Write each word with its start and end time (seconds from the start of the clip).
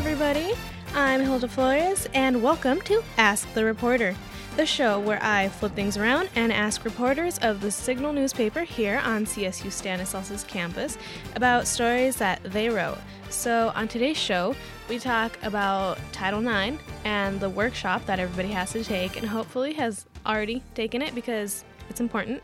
everybody. 0.00 0.54
I'm 0.94 1.20
Hilda 1.20 1.46
Flores, 1.46 2.08
and 2.14 2.42
welcome 2.42 2.80
to 2.82 3.04
Ask 3.18 3.52
the 3.52 3.66
Reporter, 3.66 4.16
the 4.56 4.64
show 4.64 4.98
where 4.98 5.22
I 5.22 5.50
flip 5.50 5.74
things 5.74 5.98
around 5.98 6.30
and 6.34 6.50
ask 6.50 6.86
reporters 6.86 7.36
of 7.40 7.60
the 7.60 7.70
Signal 7.70 8.14
newspaper 8.14 8.62
here 8.62 9.02
on 9.04 9.26
CSU 9.26 9.70
Stanislaus 9.70 10.42
campus 10.44 10.96
about 11.36 11.66
stories 11.66 12.16
that 12.16 12.42
they 12.44 12.70
wrote. 12.70 12.96
So, 13.28 13.72
on 13.74 13.88
today's 13.88 14.16
show, 14.16 14.56
we 14.88 14.98
talk 14.98 15.38
about 15.42 15.98
Title 16.12 16.40
IX 16.48 16.82
and 17.04 17.38
the 17.38 17.50
workshop 17.50 18.06
that 18.06 18.18
everybody 18.18 18.48
has 18.54 18.72
to 18.72 18.82
take, 18.82 19.18
and 19.18 19.28
hopefully 19.28 19.74
has 19.74 20.06
already 20.24 20.62
taken 20.74 21.02
it 21.02 21.14
because 21.14 21.62
it's 21.90 22.00
important. 22.00 22.42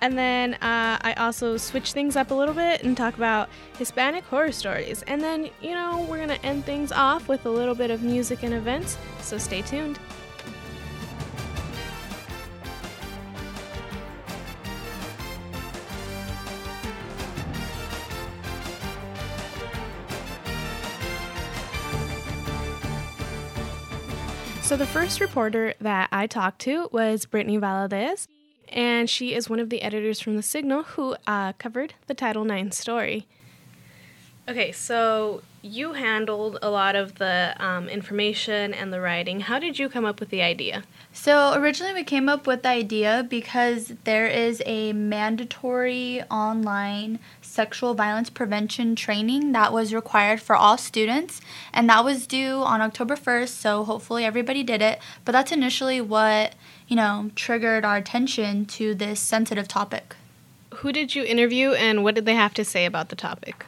And 0.00 0.16
then 0.16 0.54
uh, 0.54 0.98
I 1.00 1.14
also 1.16 1.56
switch 1.56 1.92
things 1.92 2.16
up 2.16 2.30
a 2.30 2.34
little 2.34 2.54
bit 2.54 2.82
and 2.82 2.96
talk 2.96 3.16
about 3.16 3.48
Hispanic 3.78 4.24
horror 4.24 4.52
stories. 4.52 5.02
And 5.06 5.22
then, 5.22 5.48
you 5.60 5.72
know, 5.72 6.06
we're 6.08 6.18
going 6.18 6.28
to 6.28 6.44
end 6.44 6.64
things 6.64 6.92
off 6.92 7.28
with 7.28 7.46
a 7.46 7.50
little 7.50 7.74
bit 7.74 7.90
of 7.90 8.02
music 8.02 8.42
and 8.42 8.54
events, 8.54 8.98
so 9.20 9.38
stay 9.38 9.62
tuned. 9.62 9.98
So, 24.62 24.76
the 24.76 24.84
first 24.84 25.20
reporter 25.20 25.74
that 25.80 26.08
I 26.10 26.26
talked 26.26 26.58
to 26.62 26.88
was 26.90 27.24
Brittany 27.24 27.56
Valadez 27.56 28.26
and 28.68 29.08
she 29.08 29.34
is 29.34 29.48
one 29.48 29.60
of 29.60 29.70
the 29.70 29.82
editors 29.82 30.20
from 30.20 30.36
The 30.36 30.42
Signal 30.42 30.82
who 30.82 31.16
uh, 31.26 31.52
covered 31.54 31.94
the 32.06 32.14
Title 32.14 32.50
IX 32.50 32.76
story. 32.76 33.26
Okay, 34.48 34.70
so 34.70 35.42
you 35.60 35.94
handled 35.94 36.58
a 36.62 36.70
lot 36.70 36.94
of 36.94 37.16
the 37.16 37.56
um, 37.58 37.88
information 37.88 38.72
and 38.72 38.92
the 38.92 39.00
writing. 39.00 39.40
How 39.40 39.58
did 39.58 39.78
you 39.78 39.88
come 39.88 40.04
up 40.04 40.20
with 40.20 40.28
the 40.28 40.40
idea? 40.40 40.84
So, 41.12 41.54
originally, 41.54 41.92
we 41.92 42.04
came 42.04 42.28
up 42.28 42.46
with 42.46 42.62
the 42.62 42.68
idea 42.68 43.26
because 43.28 43.94
there 44.04 44.28
is 44.28 44.62
a 44.64 44.92
mandatory 44.92 46.22
online 46.30 47.18
sexual 47.42 47.94
violence 47.94 48.30
prevention 48.30 48.94
training 48.94 49.50
that 49.52 49.72
was 49.72 49.92
required 49.92 50.40
for 50.40 50.54
all 50.54 50.78
students, 50.78 51.40
and 51.72 51.90
that 51.90 52.04
was 52.04 52.28
due 52.28 52.62
on 52.62 52.80
October 52.80 53.16
1st, 53.16 53.48
so 53.48 53.82
hopefully 53.82 54.24
everybody 54.24 54.62
did 54.62 54.80
it. 54.80 55.00
But 55.24 55.32
that's 55.32 55.50
initially 55.50 56.00
what 56.00 56.54
you 56.86 56.96
know, 56.96 57.30
triggered 57.34 57.84
our 57.84 57.96
attention 57.96 58.64
to 58.66 58.94
this 58.94 59.20
sensitive 59.20 59.66
topic. 59.68 60.14
Who 60.76 60.92
did 60.92 61.14
you 61.14 61.24
interview 61.24 61.70
and 61.72 62.04
what 62.04 62.14
did 62.14 62.26
they 62.26 62.34
have 62.34 62.54
to 62.54 62.64
say 62.64 62.84
about 62.84 63.08
the 63.08 63.16
topic? 63.16 63.66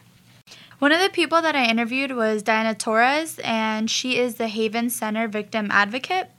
One 0.79 0.93
of 0.93 1.01
the 1.01 1.09
people 1.09 1.43
that 1.43 1.57
I 1.57 1.69
interviewed 1.69 2.13
was 2.13 2.45
Diana 2.45 2.73
Torres, 2.73 3.41
and 3.43 3.91
she 3.91 4.17
is 4.17 4.37
the 4.37 4.47
Haven 4.47 4.91
Center 4.91 5.27
victim 5.27 5.71
advocate. 5.73 6.31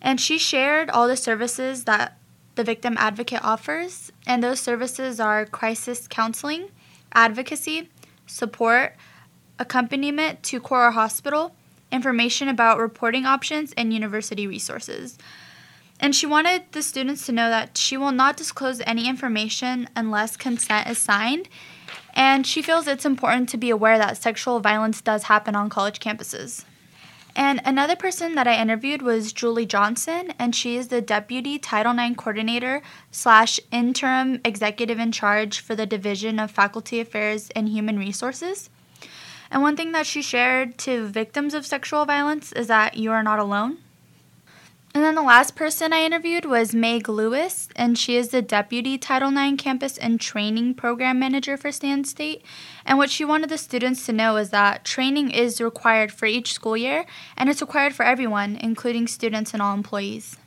And 0.00 0.18
she 0.18 0.38
shared 0.38 0.88
all 0.88 1.06
the 1.06 1.16
services 1.16 1.84
that 1.84 2.16
the 2.54 2.64
victim 2.64 2.96
advocate 2.98 3.44
offers, 3.44 4.10
and 4.26 4.42
those 4.42 4.60
services 4.60 5.20
are 5.20 5.44
crisis 5.44 6.08
counseling, 6.08 6.70
advocacy, 7.12 7.90
support, 8.26 8.96
accompaniment 9.58 10.42
to 10.44 10.58
Cora 10.58 10.92
Hospital, 10.92 11.54
information 11.92 12.48
about 12.48 12.78
reporting 12.78 13.26
options, 13.26 13.74
and 13.76 13.92
university 13.92 14.46
resources. 14.46 15.18
And 16.00 16.16
she 16.16 16.24
wanted 16.24 16.64
the 16.72 16.82
students 16.82 17.26
to 17.26 17.32
know 17.32 17.50
that 17.50 17.76
she 17.76 17.98
will 17.98 18.12
not 18.12 18.38
disclose 18.38 18.80
any 18.86 19.06
information 19.06 19.88
unless 19.94 20.38
consent 20.38 20.88
is 20.88 20.96
signed. 20.96 21.50
And 22.16 22.46
she 22.46 22.62
feels 22.62 22.88
it's 22.88 23.04
important 23.04 23.50
to 23.50 23.58
be 23.58 23.68
aware 23.68 23.98
that 23.98 24.16
sexual 24.16 24.58
violence 24.58 25.02
does 25.02 25.24
happen 25.24 25.54
on 25.54 25.68
college 25.68 26.00
campuses. 26.00 26.64
And 27.36 27.60
another 27.66 27.94
person 27.94 28.34
that 28.36 28.48
I 28.48 28.58
interviewed 28.58 29.02
was 29.02 29.34
Julie 29.34 29.66
Johnson, 29.66 30.32
and 30.38 30.54
she 30.54 30.78
is 30.78 30.88
the 30.88 31.02
Deputy 31.02 31.58
Title 31.58 31.96
IX 31.96 32.16
Coordinator 32.16 32.80
slash 33.10 33.60
Interim 33.70 34.40
Executive 34.46 34.98
in 34.98 35.12
Charge 35.12 35.60
for 35.60 35.74
the 35.74 35.84
Division 35.84 36.38
of 36.38 36.50
Faculty 36.50 36.98
Affairs 36.98 37.50
and 37.50 37.68
Human 37.68 37.98
Resources. 37.98 38.70
And 39.50 39.60
one 39.60 39.76
thing 39.76 39.92
that 39.92 40.06
she 40.06 40.22
shared 40.22 40.78
to 40.78 41.06
victims 41.08 41.52
of 41.52 41.66
sexual 41.66 42.06
violence 42.06 42.50
is 42.52 42.66
that 42.68 42.96
you 42.96 43.12
are 43.12 43.22
not 43.22 43.38
alone. 43.38 43.76
And 44.96 45.04
then 45.04 45.14
the 45.14 45.20
last 45.20 45.54
person 45.54 45.92
I 45.92 46.06
interviewed 46.06 46.46
was 46.46 46.74
Meg 46.74 47.06
Lewis, 47.06 47.68
and 47.76 47.98
she 47.98 48.16
is 48.16 48.30
the 48.30 48.40
Deputy 48.40 48.96
Title 48.96 49.28
IX 49.36 49.62
Campus 49.62 49.98
and 49.98 50.18
Training 50.18 50.72
Program 50.72 51.18
Manager 51.18 51.58
for 51.58 51.70
Stan 51.70 52.04
State. 52.04 52.42
And 52.86 52.96
what 52.96 53.10
she 53.10 53.22
wanted 53.22 53.50
the 53.50 53.58
students 53.58 54.06
to 54.06 54.14
know 54.14 54.38
is 54.38 54.48
that 54.52 54.86
training 54.86 55.32
is 55.32 55.60
required 55.60 56.12
for 56.12 56.24
each 56.24 56.54
school 56.54 56.78
year, 56.78 57.04
and 57.36 57.50
it's 57.50 57.60
required 57.60 57.94
for 57.94 58.06
everyone, 58.06 58.56
including 58.56 59.06
students 59.06 59.52
and 59.52 59.60
all 59.60 59.74
employees. 59.74 60.38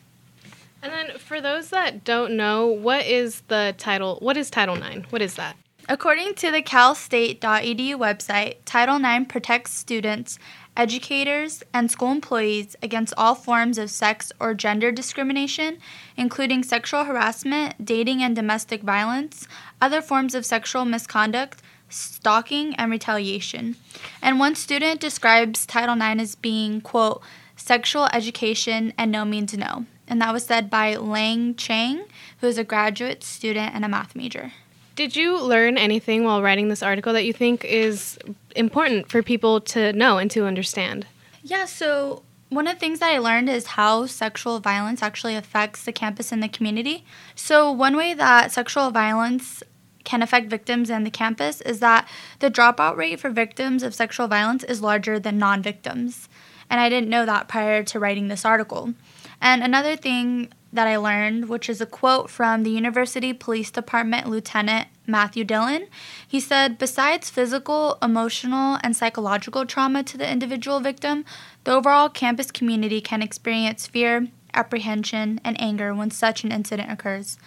And 0.82 0.92
then 0.92 1.20
for 1.20 1.40
those 1.40 1.70
that 1.70 2.04
don't 2.04 2.36
know, 2.36 2.66
what 2.66 3.06
is 3.06 3.42
the 3.50 3.76
title? 3.78 4.18
What 4.20 4.36
is 4.36 4.50
Title 4.50 4.82
IX? 4.84 5.12
What 5.12 5.22
is 5.22 5.36
that? 5.36 5.58
According 5.92 6.36
to 6.36 6.52
the 6.52 6.62
calstate.edu 6.62 7.96
website, 7.96 8.58
Title 8.64 9.04
IX 9.04 9.26
protects 9.28 9.74
students 9.74 10.38
educators, 10.80 11.62
and 11.74 11.92
school 11.92 12.10
employees 12.10 12.78
against 12.82 13.14
all 13.18 13.36
forms 13.36 13.78
of 13.78 13.90
sex 13.90 14.32
or 14.40 14.54
gender 14.54 14.94
discrimination, 14.94 15.78
including 16.16 16.64
sexual 16.64 17.04
harassment, 17.04 17.84
dating 17.84 18.24
and 18.24 18.34
domestic 18.34 18.82
violence, 18.82 19.46
other 19.82 20.02
forms 20.02 20.34
of 20.34 20.46
sexual 20.46 20.86
misconduct, 20.86 21.62
stalking, 21.90 22.74
and 22.76 22.90
retaliation. 22.90 23.76
And 24.22 24.40
one 24.40 24.56
student 24.56 25.02
describes 25.02 25.66
Title 25.66 25.96
IX 25.96 26.22
as 26.22 26.36
being, 26.36 26.80
quote, 26.80 27.22
sexual 27.58 28.06
education 28.14 28.94
and 28.98 29.12
no 29.12 29.26
means 29.26 29.58
no. 29.58 29.86
And 30.08 30.22
that 30.22 30.32
was 30.32 30.46
said 30.46 30.70
by 30.70 30.96
Lang 30.96 31.56
Chang, 31.56 32.06
who 32.40 32.48
is 32.48 32.58
a 32.58 32.64
graduate 32.64 33.22
student 33.22 33.76
and 33.76 33.84
a 33.84 33.90
math 33.90 34.16
major. 34.16 34.54
Did 35.00 35.16
you 35.16 35.42
learn 35.42 35.78
anything 35.78 36.26
while 36.26 36.42
writing 36.42 36.68
this 36.68 36.84
article 36.84 37.14
that 37.14 37.24
you 37.24 37.32
think 37.32 37.64
is 37.64 38.20
important 38.54 39.10
for 39.10 39.24
people 39.24 39.62
to 39.62 39.94
know 39.94 40.18
and 40.18 40.30
to 40.32 40.44
understand? 40.46 41.08
Yeah, 41.42 41.64
so 41.64 42.24
one 42.50 42.68
of 42.68 42.74
the 42.74 42.82
things 42.82 43.00
that 43.00 43.14
I 43.14 43.18
learned 43.18 43.48
is 43.48 43.66
how 43.66 44.08
sexual 44.08 44.60
violence 44.60 45.02
actually 45.02 45.38
affects 45.38 45.86
the 45.86 45.94
campus 45.94 46.34
and 46.34 46.44
the 46.44 46.50
community. 46.50 47.06
So, 47.34 47.72
one 47.72 47.96
way 47.96 48.14
that 48.14 48.52
sexual 48.52 48.92
violence 48.92 49.64
can 50.04 50.22
affect 50.22 50.50
victims 50.50 50.90
and 50.90 51.06
the 51.06 51.12
campus 51.12 51.62
is 51.62 51.80
that 51.80 52.06
the 52.40 52.52
dropout 52.52 52.98
rate 52.98 53.22
for 53.22 53.30
victims 53.30 53.84
of 53.84 53.96
sexual 53.96 54.28
violence 54.28 54.66
is 54.66 54.82
larger 54.82 55.18
than 55.18 55.38
non 55.38 55.62
victims. 55.62 56.28
And 56.70 56.82
I 56.82 56.90
didn't 56.90 57.10
know 57.10 57.26
that 57.26 57.48
prior 57.48 57.84
to 57.84 58.00
writing 58.00 58.28
this 58.28 58.44
article. 58.44 58.94
And 59.40 59.64
another 59.64 59.96
thing 59.96 60.52
that 60.72 60.88
I 60.88 60.98
learned, 60.98 61.50
which 61.50 61.70
is 61.70 61.82
a 61.82 61.86
quote 61.86 62.30
from 62.30 62.64
the 62.64 62.70
University 62.70 63.34
Police 63.34 63.72
Department 63.72 64.30
Lieutenant 64.30 64.88
Matthew 65.08 65.44
Dillon. 65.44 65.88
He 66.28 66.40
said, 66.40 66.78
Besides 66.78 67.30
physical, 67.30 67.98
emotional, 68.02 68.78
and 68.84 68.96
psychological 68.96 69.66
trauma 69.66 70.04
to 70.04 70.18
the 70.18 70.30
individual 70.30 70.80
victim, 70.80 71.26
the 71.64 71.74
overall 71.74 72.10
campus 72.10 72.52
community 72.52 73.02
can 73.02 73.22
experience 73.22 73.88
fear, 73.88 74.28
apprehension, 74.54 75.42
and 75.44 75.60
anger 75.60 75.94
when 75.96 76.12
such 76.12 76.44
an 76.44 76.52
incident 76.52 76.92
occurs. 76.92 77.38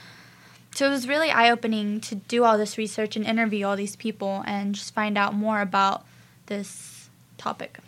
So 0.74 0.86
it 0.86 0.90
was 0.90 1.06
really 1.06 1.30
eye 1.30 1.50
opening 1.50 2.00
to 2.00 2.14
do 2.14 2.44
all 2.44 2.56
this 2.56 2.78
research 2.78 3.14
and 3.14 3.26
interview 3.26 3.66
all 3.66 3.76
these 3.76 3.96
people 3.96 4.42
and 4.46 4.74
just 4.74 4.94
find 4.94 5.18
out 5.18 5.34
more 5.34 5.60
about 5.60 6.04
this 6.46 7.10
topic. 7.36 7.78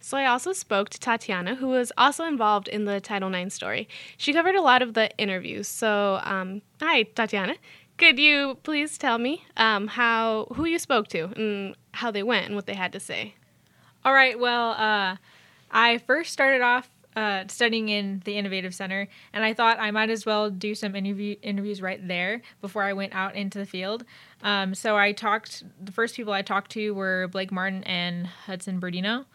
So 0.00 0.16
I 0.16 0.26
also 0.26 0.52
spoke 0.52 0.88
to 0.90 0.98
Tatiana, 0.98 1.54
who 1.54 1.68
was 1.68 1.92
also 1.96 2.24
involved 2.24 2.68
in 2.68 2.86
the 2.86 3.00
Title 3.00 3.32
IX 3.32 3.52
story. 3.52 3.88
She 4.16 4.32
covered 4.32 4.54
a 4.54 4.62
lot 4.62 4.82
of 4.82 4.94
the 4.94 5.10
interviews. 5.18 5.68
So, 5.68 6.20
um, 6.24 6.62
hi, 6.80 7.02
Tatiana. 7.02 7.56
Could 7.98 8.18
you 8.18 8.56
please 8.62 8.96
tell 8.96 9.18
me 9.18 9.44
um, 9.58 9.86
how 9.86 10.46
who 10.54 10.64
you 10.64 10.78
spoke 10.78 11.08
to 11.08 11.24
and 11.36 11.76
how 11.92 12.10
they 12.10 12.22
went 12.22 12.46
and 12.46 12.54
what 12.54 12.64
they 12.64 12.74
had 12.74 12.92
to 12.94 13.00
say? 13.00 13.34
All 14.02 14.14
right. 14.14 14.38
Well, 14.38 14.70
uh, 14.70 15.16
I 15.70 15.98
first 15.98 16.32
started 16.32 16.62
off 16.62 16.88
uh, 17.14 17.44
studying 17.48 17.90
in 17.90 18.22
the 18.24 18.38
Innovative 18.38 18.74
Center, 18.74 19.06
and 19.34 19.44
I 19.44 19.52
thought 19.52 19.78
I 19.78 19.90
might 19.90 20.08
as 20.08 20.24
well 20.24 20.48
do 20.48 20.74
some 20.74 20.96
interview 20.96 21.36
interviews 21.42 21.82
right 21.82 22.06
there 22.08 22.40
before 22.62 22.84
I 22.84 22.94
went 22.94 23.14
out 23.14 23.34
into 23.34 23.58
the 23.58 23.66
field. 23.66 24.04
Um, 24.42 24.74
so 24.74 24.96
I 24.96 25.12
talked. 25.12 25.64
The 25.84 25.92
first 25.92 26.16
people 26.16 26.32
I 26.32 26.40
talked 26.40 26.70
to 26.72 26.94
were 26.94 27.28
Blake 27.28 27.52
Martin 27.52 27.84
and 27.84 28.26
Hudson 28.26 28.80
Berdino, 28.80 29.26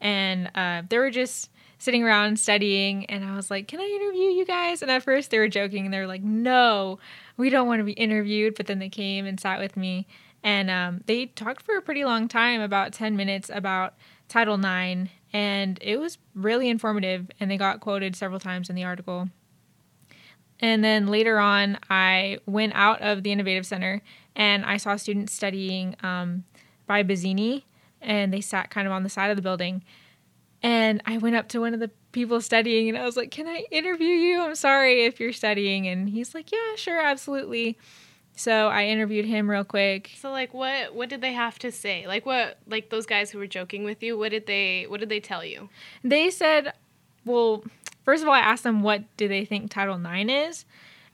and 0.00 0.50
uh, 0.54 0.82
they 0.88 0.98
were 0.98 1.10
just 1.10 1.50
sitting 1.78 2.04
around 2.04 2.38
studying 2.38 3.06
and 3.06 3.24
i 3.24 3.34
was 3.34 3.50
like 3.50 3.66
can 3.66 3.80
i 3.80 3.84
interview 3.84 4.28
you 4.30 4.44
guys? 4.44 4.82
And 4.82 4.90
at 4.90 5.02
first 5.02 5.30
they 5.30 5.38
were 5.38 5.48
joking 5.48 5.84
and 5.84 5.94
they 5.94 5.98
were 5.98 6.06
like 6.06 6.22
no 6.22 6.98
we 7.40 7.50
don't 7.50 7.66
want 7.66 7.80
to 7.80 7.84
be 7.84 7.92
interviewed. 7.92 8.54
But 8.54 8.66
then 8.66 8.78
they 8.78 8.90
came 8.90 9.26
and 9.26 9.40
sat 9.40 9.58
with 9.58 9.76
me 9.76 10.06
and 10.44 10.70
um, 10.70 11.02
they 11.06 11.26
talked 11.26 11.62
for 11.62 11.76
a 11.76 11.82
pretty 11.82 12.04
long 12.04 12.28
time 12.28 12.60
about 12.60 12.92
10 12.92 13.16
minutes 13.16 13.50
about 13.52 13.94
title 14.28 14.54
ix 14.54 15.10
and 15.32 15.78
it 15.80 15.98
was 15.98 16.18
really 16.34 16.68
informative 16.68 17.30
and 17.40 17.50
they 17.50 17.56
got 17.56 17.80
quoted 17.80 18.14
several 18.14 18.38
times 18.38 18.68
in 18.70 18.76
the 18.76 18.84
article. 18.84 19.28
And 20.60 20.84
then 20.84 21.06
later 21.06 21.38
on 21.38 21.78
i 21.88 22.38
went 22.46 22.74
out 22.74 23.00
of 23.00 23.22
the 23.22 23.32
innovative 23.32 23.66
center 23.66 24.02
and 24.36 24.64
i 24.64 24.76
saw 24.76 24.96
students 24.96 25.32
studying 25.32 25.96
um, 26.02 26.44
by 26.86 27.02
Bizzini 27.02 27.62
and 28.00 28.32
they 28.32 28.40
sat 28.40 28.70
kind 28.70 28.86
of 28.86 28.92
on 28.92 29.02
the 29.02 29.08
side 29.08 29.30
of 29.30 29.36
the 29.36 29.42
building. 29.42 29.82
And 30.62 31.02
I 31.06 31.18
went 31.18 31.36
up 31.36 31.48
to 31.48 31.60
one 31.60 31.74
of 31.74 31.80
the 31.80 31.90
people 32.12 32.40
studying 32.40 32.88
and 32.88 32.98
I 32.98 33.04
was 33.04 33.16
like, 33.16 33.30
Can 33.30 33.46
I 33.46 33.64
interview 33.70 34.08
you? 34.08 34.40
I'm 34.40 34.54
sorry 34.54 35.04
if 35.04 35.20
you're 35.20 35.32
studying. 35.32 35.86
And 35.86 36.08
he's 36.08 36.34
like, 36.34 36.52
Yeah, 36.52 36.76
sure, 36.76 37.00
absolutely. 37.00 37.78
So 38.36 38.68
I 38.68 38.86
interviewed 38.86 39.26
him 39.26 39.50
real 39.50 39.64
quick. 39.64 40.10
So 40.18 40.30
like 40.30 40.54
what 40.54 40.94
what 40.94 41.08
did 41.08 41.20
they 41.20 41.32
have 41.32 41.58
to 41.60 41.72
say? 41.72 42.06
Like 42.06 42.26
what 42.26 42.58
like 42.66 42.90
those 42.90 43.06
guys 43.06 43.30
who 43.30 43.38
were 43.38 43.46
joking 43.46 43.84
with 43.84 44.02
you, 44.02 44.18
what 44.18 44.30
did 44.30 44.46
they 44.46 44.86
what 44.88 45.00
did 45.00 45.08
they 45.08 45.20
tell 45.20 45.44
you? 45.44 45.68
They 46.02 46.30
said, 46.30 46.72
well, 47.24 47.64
first 48.04 48.22
of 48.22 48.28
all, 48.28 48.34
I 48.34 48.40
asked 48.40 48.64
them 48.64 48.82
what 48.82 49.02
do 49.16 49.28
they 49.28 49.44
think 49.44 49.70
Title 49.70 50.00
IX 50.04 50.30
is, 50.30 50.64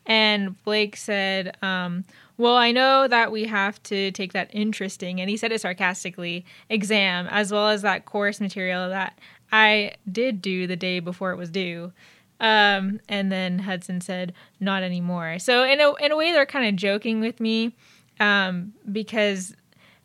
and 0.07 0.63
Blake 0.65 0.97
said, 0.97 1.57
um, 1.63 2.05
well, 2.39 2.57
I 2.57 2.71
know 2.71 3.09
that 3.09 3.33
we 3.33 3.45
have 3.45 3.83
to 3.85 4.11
take 4.13 4.33
that 4.35 4.51
interesting, 4.53 5.21
and 5.21 5.31
he 5.31 5.37
said 5.37 5.53
it 5.53 5.61
sarcastically, 5.61 6.45
exam, 6.69 7.27
as 7.29 7.51
well 7.51 7.69
as 7.69 7.83
that 7.83 8.05
course 8.05 8.41
material 8.41 8.89
that 8.91 9.19
I 9.53 9.93
did 10.11 10.43
do 10.43 10.67
the 10.67 10.77
day 10.77 11.01
before 11.01 11.33
it 11.33 11.37
was 11.37 11.51
due. 11.51 11.93
Um, 12.39 13.01
and 13.09 13.33
then 13.33 13.61
Hudson 13.61 14.01
said, 14.01 14.35
not 14.61 14.83
anymore. 14.83 15.39
So 15.39 15.65
in 15.65 15.81
a, 15.81 15.95
in 15.95 16.13
a 16.13 16.17
way, 16.17 16.33
they're 16.33 16.47
kind 16.47 16.69
of 16.69 16.77
joking 16.77 17.21
with 17.21 17.41
me 17.41 17.75
um, 18.21 18.75
because 18.91 19.55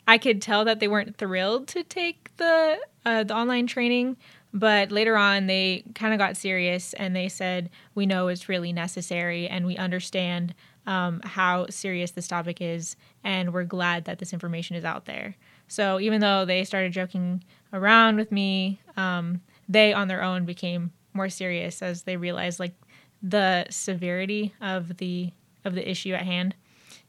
I 0.08 0.18
could 0.18 0.42
tell 0.42 0.64
that 0.66 0.80
they 0.80 0.88
weren't 0.88 1.18
thrilled 1.18 1.68
to 1.70 1.84
take 1.84 2.36
the, 2.38 2.80
uh, 3.06 3.24
the 3.24 3.36
online 3.36 3.68
training. 3.68 4.16
But 4.54 4.92
later 4.92 5.18
on, 5.18 5.48
they 5.48 5.84
kind 5.96 6.14
of 6.14 6.18
got 6.18 6.38
serious 6.38 6.94
and 6.94 7.16
they 7.16 7.30
said, 7.30 7.70
we 7.96 8.06
know 8.06 8.28
it's 8.28 8.50
really 8.50 8.74
necessary 8.74 9.48
and 9.48 9.66
we 9.66 9.78
understand 9.78 10.54
um, 10.88 11.22
how 11.24 11.68
serious 11.70 12.12
this 12.12 12.28
topic 12.28 12.62
is, 12.62 12.96
and 13.24 13.54
we're 13.54 13.64
glad 13.64 14.06
that 14.06 14.20
this 14.20 14.34
information 14.34 14.76
is 14.76 14.84
out 14.84 15.06
there. 15.06 15.36
So 15.68 16.00
even 16.00 16.22
though 16.22 16.46
they 16.46 16.64
started 16.64 16.92
joking 16.92 17.44
around 17.72 18.18
with 18.18 18.32
me, 18.32 18.82
um, 18.98 19.42
they 19.70 19.94
on 19.94 20.08
their 20.08 20.24
own 20.24 20.46
became 20.46 20.92
more 21.14 21.30
serious 21.30 21.82
as 21.82 22.04
they 22.04 22.18
realized 22.18 22.60
like 22.60 22.74
the 23.22 23.66
severity 23.70 24.54
of 24.62 24.98
the 24.98 25.32
of 25.64 25.76
the 25.76 25.90
issue 25.90 26.14
at 26.14 26.24
hand. 26.24 26.56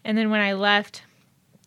And 0.04 0.16
then 0.18 0.30
when 0.30 0.40
I 0.40 0.52
left, 0.52 1.02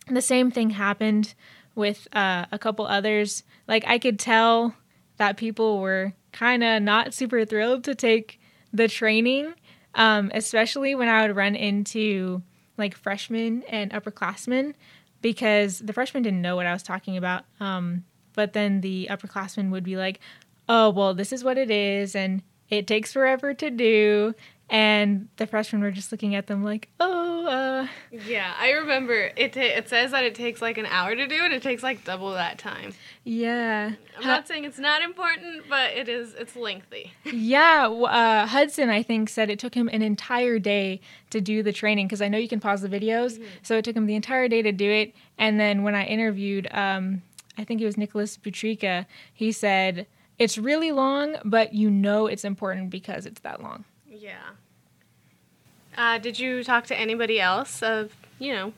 the 0.08 0.22
same 0.22 0.50
thing 0.50 0.70
happened 0.70 1.34
with 1.74 2.06
uh, 2.12 2.46
a 2.52 2.58
couple 2.58 2.86
others. 2.86 3.42
Like 3.66 3.84
I 3.86 3.98
could 3.98 4.18
tell 4.18 4.74
that 5.16 5.36
people 5.36 5.80
were 5.80 6.12
kind 6.32 6.62
of 6.62 6.82
not 6.82 7.14
super 7.14 7.44
thrilled 7.44 7.84
to 7.84 7.94
take 7.94 8.40
the 8.72 8.88
training, 8.88 9.54
um, 9.96 10.30
especially 10.34 10.94
when 10.94 11.08
I 11.08 11.26
would 11.26 11.34
run 11.34 11.56
into 11.56 12.42
like 12.78 12.94
freshmen 12.94 13.64
and 13.64 13.90
upperclassmen 13.90 14.74
because 15.22 15.80
the 15.80 15.92
freshmen 15.92 16.22
didn't 16.22 16.42
know 16.42 16.54
what 16.54 16.66
I 16.66 16.72
was 16.72 16.82
talking 16.82 17.16
about. 17.16 17.44
Um, 17.58 18.04
but 18.34 18.52
then 18.52 18.82
the 18.82 19.08
upperclassmen 19.10 19.70
would 19.70 19.82
be 19.82 19.96
like, 19.96 20.20
oh, 20.68 20.90
well, 20.90 21.14
this 21.14 21.32
is 21.32 21.42
what 21.42 21.58
it 21.58 21.70
is, 21.70 22.14
and 22.14 22.42
it 22.68 22.86
takes 22.86 23.12
forever 23.12 23.54
to 23.54 23.70
do. 23.70 24.34
And 24.68 25.28
the 25.36 25.46
freshmen 25.46 25.80
were 25.80 25.92
just 25.92 26.10
looking 26.10 26.34
at 26.34 26.48
them 26.48 26.64
like, 26.64 26.88
oh, 26.98 27.46
uh. 27.46 27.86
Yeah, 28.10 28.52
I 28.58 28.70
remember 28.72 29.30
it. 29.36 29.52
Ta- 29.52 29.60
it 29.60 29.88
says 29.88 30.10
that 30.10 30.24
it 30.24 30.34
takes 30.34 30.60
like 30.60 30.76
an 30.76 30.86
hour 30.86 31.14
to 31.14 31.26
do, 31.28 31.44
and 31.44 31.52
it 31.52 31.62
takes 31.62 31.84
like 31.84 32.04
double 32.04 32.32
that 32.32 32.58
time. 32.58 32.92
Yeah. 33.22 33.92
I'm 34.18 34.26
not 34.26 34.48
saying 34.48 34.64
it's 34.64 34.78
not 34.78 35.02
important, 35.02 35.64
but 35.68 35.92
it 35.92 36.08
is. 36.08 36.34
It's 36.34 36.56
lengthy. 36.56 37.12
Yeah, 37.46 37.86
uh, 37.88 38.46
Hudson, 38.46 38.88
I 38.88 39.02
think, 39.02 39.28
said 39.28 39.50
it 39.50 39.58
took 39.58 39.74
him 39.74 39.88
an 39.92 40.02
entire 40.02 40.58
day 40.58 41.00
to 41.30 41.40
do 41.40 41.62
the 41.62 41.72
training 41.72 42.08
because 42.08 42.20
I 42.20 42.28
know 42.28 42.38
you 42.38 42.48
can 42.48 42.60
pause 42.60 42.80
the 42.80 42.88
videos. 42.88 43.34
Mm-hmm. 43.34 43.44
So 43.62 43.76
it 43.76 43.84
took 43.84 43.94
him 43.94 44.06
the 44.06 44.16
entire 44.16 44.48
day 44.48 44.62
to 44.62 44.72
do 44.72 44.90
it. 44.90 45.14
And 45.38 45.60
then 45.60 45.84
when 45.84 45.94
I 45.94 46.04
interviewed, 46.06 46.66
um, 46.72 47.22
I 47.56 47.64
think 47.64 47.80
it 47.80 47.84
was 47.84 47.96
Nicholas 47.96 48.36
Butrika, 48.36 49.06
he 49.32 49.52
said 49.52 50.06
it's 50.38 50.58
really 50.58 50.92
long, 50.92 51.36
but 51.44 51.72
you 51.72 51.90
know 51.90 52.26
it's 52.26 52.44
important 52.44 52.90
because 52.90 53.26
it's 53.26 53.40
that 53.40 53.62
long. 53.62 53.84
Yeah. 54.20 54.50
Uh, 55.96 56.18
did 56.18 56.38
you 56.38 56.62
talk 56.62 56.86
to 56.86 56.98
anybody 56.98 57.40
else 57.40 57.82
of, 57.82 58.12
you 58.38 58.52
know, 58.52 58.72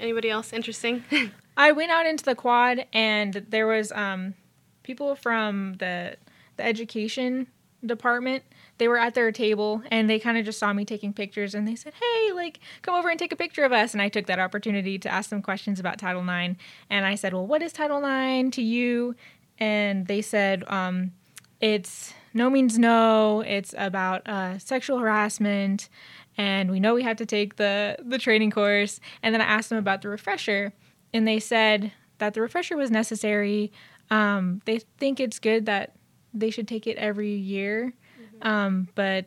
anybody 0.00 0.30
else 0.30 0.52
interesting? 0.52 1.04
I 1.56 1.72
went 1.72 1.90
out 1.90 2.06
into 2.06 2.24
the 2.24 2.34
quad 2.34 2.86
and 2.92 3.34
there 3.48 3.66
was 3.66 3.92
um, 3.92 4.34
people 4.82 5.14
from 5.14 5.74
the 5.78 6.16
the 6.56 6.64
education 6.64 7.46
department. 7.84 8.42
They 8.78 8.88
were 8.88 8.98
at 8.98 9.14
their 9.14 9.30
table 9.32 9.82
and 9.90 10.08
they 10.08 10.18
kind 10.18 10.38
of 10.38 10.44
just 10.44 10.58
saw 10.58 10.72
me 10.72 10.84
taking 10.84 11.12
pictures 11.12 11.54
and 11.54 11.66
they 11.66 11.74
said, 11.74 11.94
"Hey, 11.94 12.32
like 12.32 12.60
come 12.82 12.94
over 12.94 13.08
and 13.08 13.18
take 13.18 13.32
a 13.32 13.36
picture 13.36 13.64
of 13.64 13.72
us." 13.72 13.92
And 13.92 14.02
I 14.02 14.08
took 14.08 14.26
that 14.26 14.38
opportunity 14.38 14.98
to 14.98 15.08
ask 15.08 15.30
them 15.30 15.42
questions 15.42 15.78
about 15.80 15.98
Title 15.98 16.22
IX. 16.22 16.54
And 16.90 17.04
I 17.06 17.14
said, 17.14 17.32
"Well, 17.32 17.46
what 17.46 17.62
is 17.62 17.72
Title 17.72 18.04
IX 18.04 18.54
to 18.56 18.62
you?" 18.62 19.14
And 19.58 20.06
they 20.06 20.22
said, 20.22 20.64
um, 20.68 21.12
"It's 21.60 22.14
no 22.34 22.50
means 22.50 22.78
no. 22.78 23.40
It's 23.40 23.74
about 23.76 24.28
uh, 24.28 24.58
sexual 24.58 24.98
harassment." 24.98 25.88
And 26.36 26.70
we 26.70 26.78
know 26.78 26.94
we 26.94 27.02
have 27.02 27.16
to 27.16 27.26
take 27.26 27.56
the 27.56 27.96
the 28.00 28.18
training 28.18 28.50
course. 28.52 29.00
And 29.22 29.34
then 29.34 29.40
I 29.40 29.44
asked 29.44 29.70
them 29.70 29.78
about 29.78 30.02
the 30.02 30.08
refresher, 30.08 30.72
and 31.12 31.26
they 31.26 31.40
said 31.40 31.92
that 32.18 32.34
the 32.34 32.40
refresher 32.40 32.76
was 32.76 32.90
necessary. 32.90 33.72
Um, 34.10 34.62
they 34.64 34.78
think 34.98 35.20
it's 35.20 35.38
good 35.38 35.66
that 35.66 35.94
they 36.32 36.50
should 36.50 36.68
take 36.68 36.86
it 36.86 36.96
every 36.96 37.32
year, 37.32 37.92
mm-hmm. 38.20 38.48
um, 38.48 38.88
but 38.94 39.26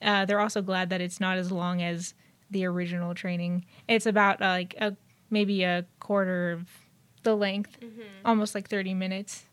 uh, 0.00 0.24
they're 0.24 0.40
also 0.40 0.62
glad 0.62 0.90
that 0.90 1.00
it's 1.00 1.20
not 1.20 1.38
as 1.38 1.50
long 1.50 1.82
as 1.82 2.14
the 2.50 2.64
original 2.64 3.14
training. 3.14 3.64
It's 3.88 4.06
about 4.06 4.40
uh, 4.40 4.46
like 4.46 4.74
a 4.78 4.96
maybe 5.30 5.64
a 5.64 5.86
quarter 6.00 6.52
of 6.52 6.68
the 7.22 7.34
length, 7.34 7.78
mm-hmm. 7.80 8.02
almost 8.24 8.54
like 8.54 8.68
thirty 8.68 8.94
minutes. 8.94 9.44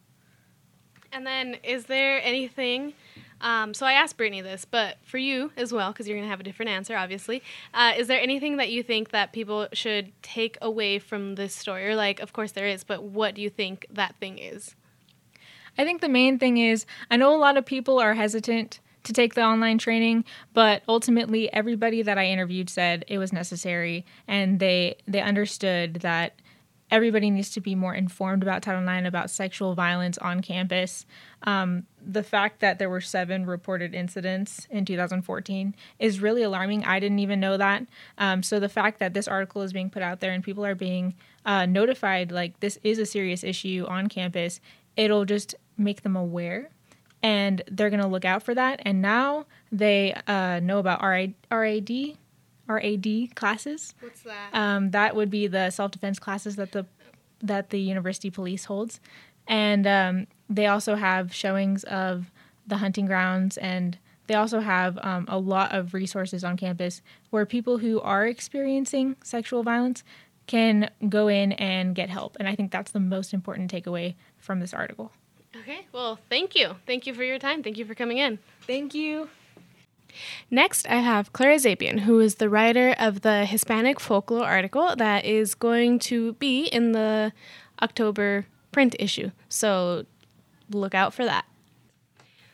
And 1.11 1.25
then, 1.25 1.57
is 1.63 1.85
there 1.85 2.21
anything? 2.23 2.93
Um, 3.41 3.73
so 3.73 3.85
I 3.85 3.93
asked 3.93 4.17
Brittany 4.17 4.41
this, 4.41 4.65
but 4.65 4.97
for 5.03 5.17
you 5.17 5.51
as 5.55 5.71
well, 5.71 5.91
because 5.91 6.07
you're 6.07 6.17
going 6.17 6.27
to 6.27 6.29
have 6.29 6.39
a 6.39 6.43
different 6.43 6.71
answer, 6.71 6.95
obviously. 6.95 7.41
Uh, 7.73 7.93
is 7.97 8.07
there 8.07 8.19
anything 8.19 8.57
that 8.57 8.69
you 8.69 8.83
think 8.83 9.09
that 9.11 9.31
people 9.31 9.67
should 9.71 10.11
take 10.21 10.57
away 10.61 10.99
from 10.99 11.35
this 11.35 11.55
story? 11.55 11.87
Or 11.87 11.95
like, 11.95 12.19
of 12.19 12.33
course 12.33 12.51
there 12.51 12.67
is, 12.67 12.83
but 12.83 13.03
what 13.03 13.35
do 13.35 13.41
you 13.41 13.49
think 13.49 13.85
that 13.91 14.15
thing 14.19 14.37
is? 14.37 14.75
I 15.77 15.85
think 15.85 16.01
the 16.01 16.09
main 16.09 16.37
thing 16.39 16.57
is 16.57 16.85
I 17.09 17.15
know 17.15 17.33
a 17.33 17.37
lot 17.37 17.55
of 17.55 17.65
people 17.65 17.99
are 17.99 18.13
hesitant 18.13 18.79
to 19.03 19.13
take 19.13 19.33
the 19.33 19.43
online 19.43 19.77
training, 19.77 20.25
but 20.53 20.83
ultimately 20.89 21.51
everybody 21.53 22.01
that 22.01 22.17
I 22.17 22.25
interviewed 22.25 22.69
said 22.69 23.05
it 23.07 23.17
was 23.17 23.31
necessary 23.31 24.05
and 24.27 24.59
they 24.59 24.97
they 25.07 25.21
understood 25.21 25.95
that 26.01 26.33
everybody 26.91 27.29
needs 27.29 27.49
to 27.51 27.61
be 27.61 27.75
more 27.75 27.93
informed 27.93 28.41
about 28.43 28.61
Title 28.61 28.87
IX 28.87 29.07
about 29.07 29.29
sexual 29.29 29.75
violence 29.75 30.17
on 30.17 30.41
campus. 30.41 31.05
Um, 31.43 31.85
the 32.05 32.23
fact 32.23 32.59
that 32.59 32.79
there 32.79 32.89
were 32.89 33.01
seven 33.01 33.45
reported 33.45 33.93
incidents 33.93 34.67
in 34.69 34.85
2014 34.85 35.75
is 35.99 36.19
really 36.19 36.43
alarming. 36.43 36.83
I 36.85 36.99
didn't 36.99 37.19
even 37.19 37.39
know 37.39 37.57
that. 37.57 37.85
Um, 38.17 38.43
so 38.43 38.59
the 38.59 38.69
fact 38.69 38.99
that 38.99 39.13
this 39.13 39.27
article 39.27 39.61
is 39.61 39.73
being 39.73 39.89
put 39.89 40.01
out 40.01 40.19
there 40.19 40.31
and 40.31 40.43
people 40.43 40.65
are 40.65 40.75
being 40.75 41.15
uh, 41.45 41.65
notified, 41.65 42.31
like 42.31 42.59
this 42.59 42.77
is 42.83 42.99
a 42.99 43.05
serious 43.05 43.43
issue 43.43 43.85
on 43.87 44.07
campus, 44.07 44.59
it'll 44.95 45.25
just 45.25 45.55
make 45.77 46.01
them 46.01 46.15
aware 46.15 46.69
and 47.21 47.61
they're 47.69 47.89
going 47.89 48.01
to 48.01 48.07
look 48.07 48.25
out 48.25 48.43
for 48.43 48.55
that. 48.55 48.81
And 48.83 49.01
now 49.01 49.45
they 49.71 50.13
uh, 50.27 50.59
know 50.61 50.79
about 50.79 51.01
RAD, 51.01 52.17
RAD 52.69 53.35
classes. 53.35 53.93
What's 53.99 54.21
that? 54.21 54.49
Um, 54.53 54.91
that 54.91 55.15
would 55.15 55.29
be 55.29 55.47
the 55.47 55.71
self 55.71 55.91
defense 55.91 56.19
classes 56.19 56.55
that 56.55 56.71
the 56.71 56.85
that 57.41 57.69
the 57.69 57.79
university 57.79 58.29
police 58.29 58.65
holds, 58.65 58.99
and 59.47 59.87
um, 59.87 60.27
they 60.49 60.67
also 60.67 60.95
have 60.95 61.33
showings 61.33 61.83
of 61.85 62.31
the 62.67 62.77
hunting 62.77 63.05
grounds 63.05 63.57
and 63.57 63.97
they 64.27 64.35
also 64.35 64.59
have 64.59 64.99
um, 65.01 65.25
a 65.27 65.39
lot 65.39 65.73
of 65.73 65.95
resources 65.95 66.43
on 66.43 66.55
campus 66.55 67.01
where 67.31 67.47
people 67.47 67.79
who 67.79 67.99
are 68.01 68.27
experiencing 68.27 69.15
sexual 69.23 69.63
violence 69.63 70.03
can 70.45 70.91
go 71.09 71.27
in 71.27 71.53
and 71.53 71.95
get 71.95 72.09
help. 72.09 72.37
And 72.39 72.47
I 72.47 72.53
think 72.53 72.71
that's 72.71 72.91
the 72.91 72.99
most 72.99 73.33
important 73.33 73.71
takeaway 73.71 74.13
from 74.37 74.59
this 74.59 74.71
article. 74.71 75.11
Okay, 75.55 75.87
well, 75.91 76.19
thank 76.29 76.55
you. 76.55 76.75
Thank 76.85 77.07
you 77.07 77.15
for 77.15 77.23
your 77.23 77.39
time. 77.39 77.63
Thank 77.63 77.79
you 77.79 77.85
for 77.85 77.95
coming 77.95 78.19
in. 78.19 78.37
Thank 78.67 78.93
you. 78.93 79.29
Next, 80.49 80.87
I 80.87 80.95
have 80.95 81.33
Clara 81.33 81.55
Zapian, 81.55 82.01
who 82.01 82.19
is 82.19 82.35
the 82.35 82.49
writer 82.49 82.95
of 82.97 83.21
the 83.21 83.45
Hispanic 83.45 83.99
folklore 83.99 84.45
article 84.45 84.95
that 84.95 85.25
is 85.25 85.55
going 85.55 85.99
to 85.99 86.33
be 86.33 86.65
in 86.65 86.91
the 86.91 87.31
October 87.81 88.45
print 88.71 88.95
issue. 88.99 89.31
So 89.47 90.05
look 90.69 90.93
out 90.93 91.13
for 91.13 91.25
that. 91.25 91.45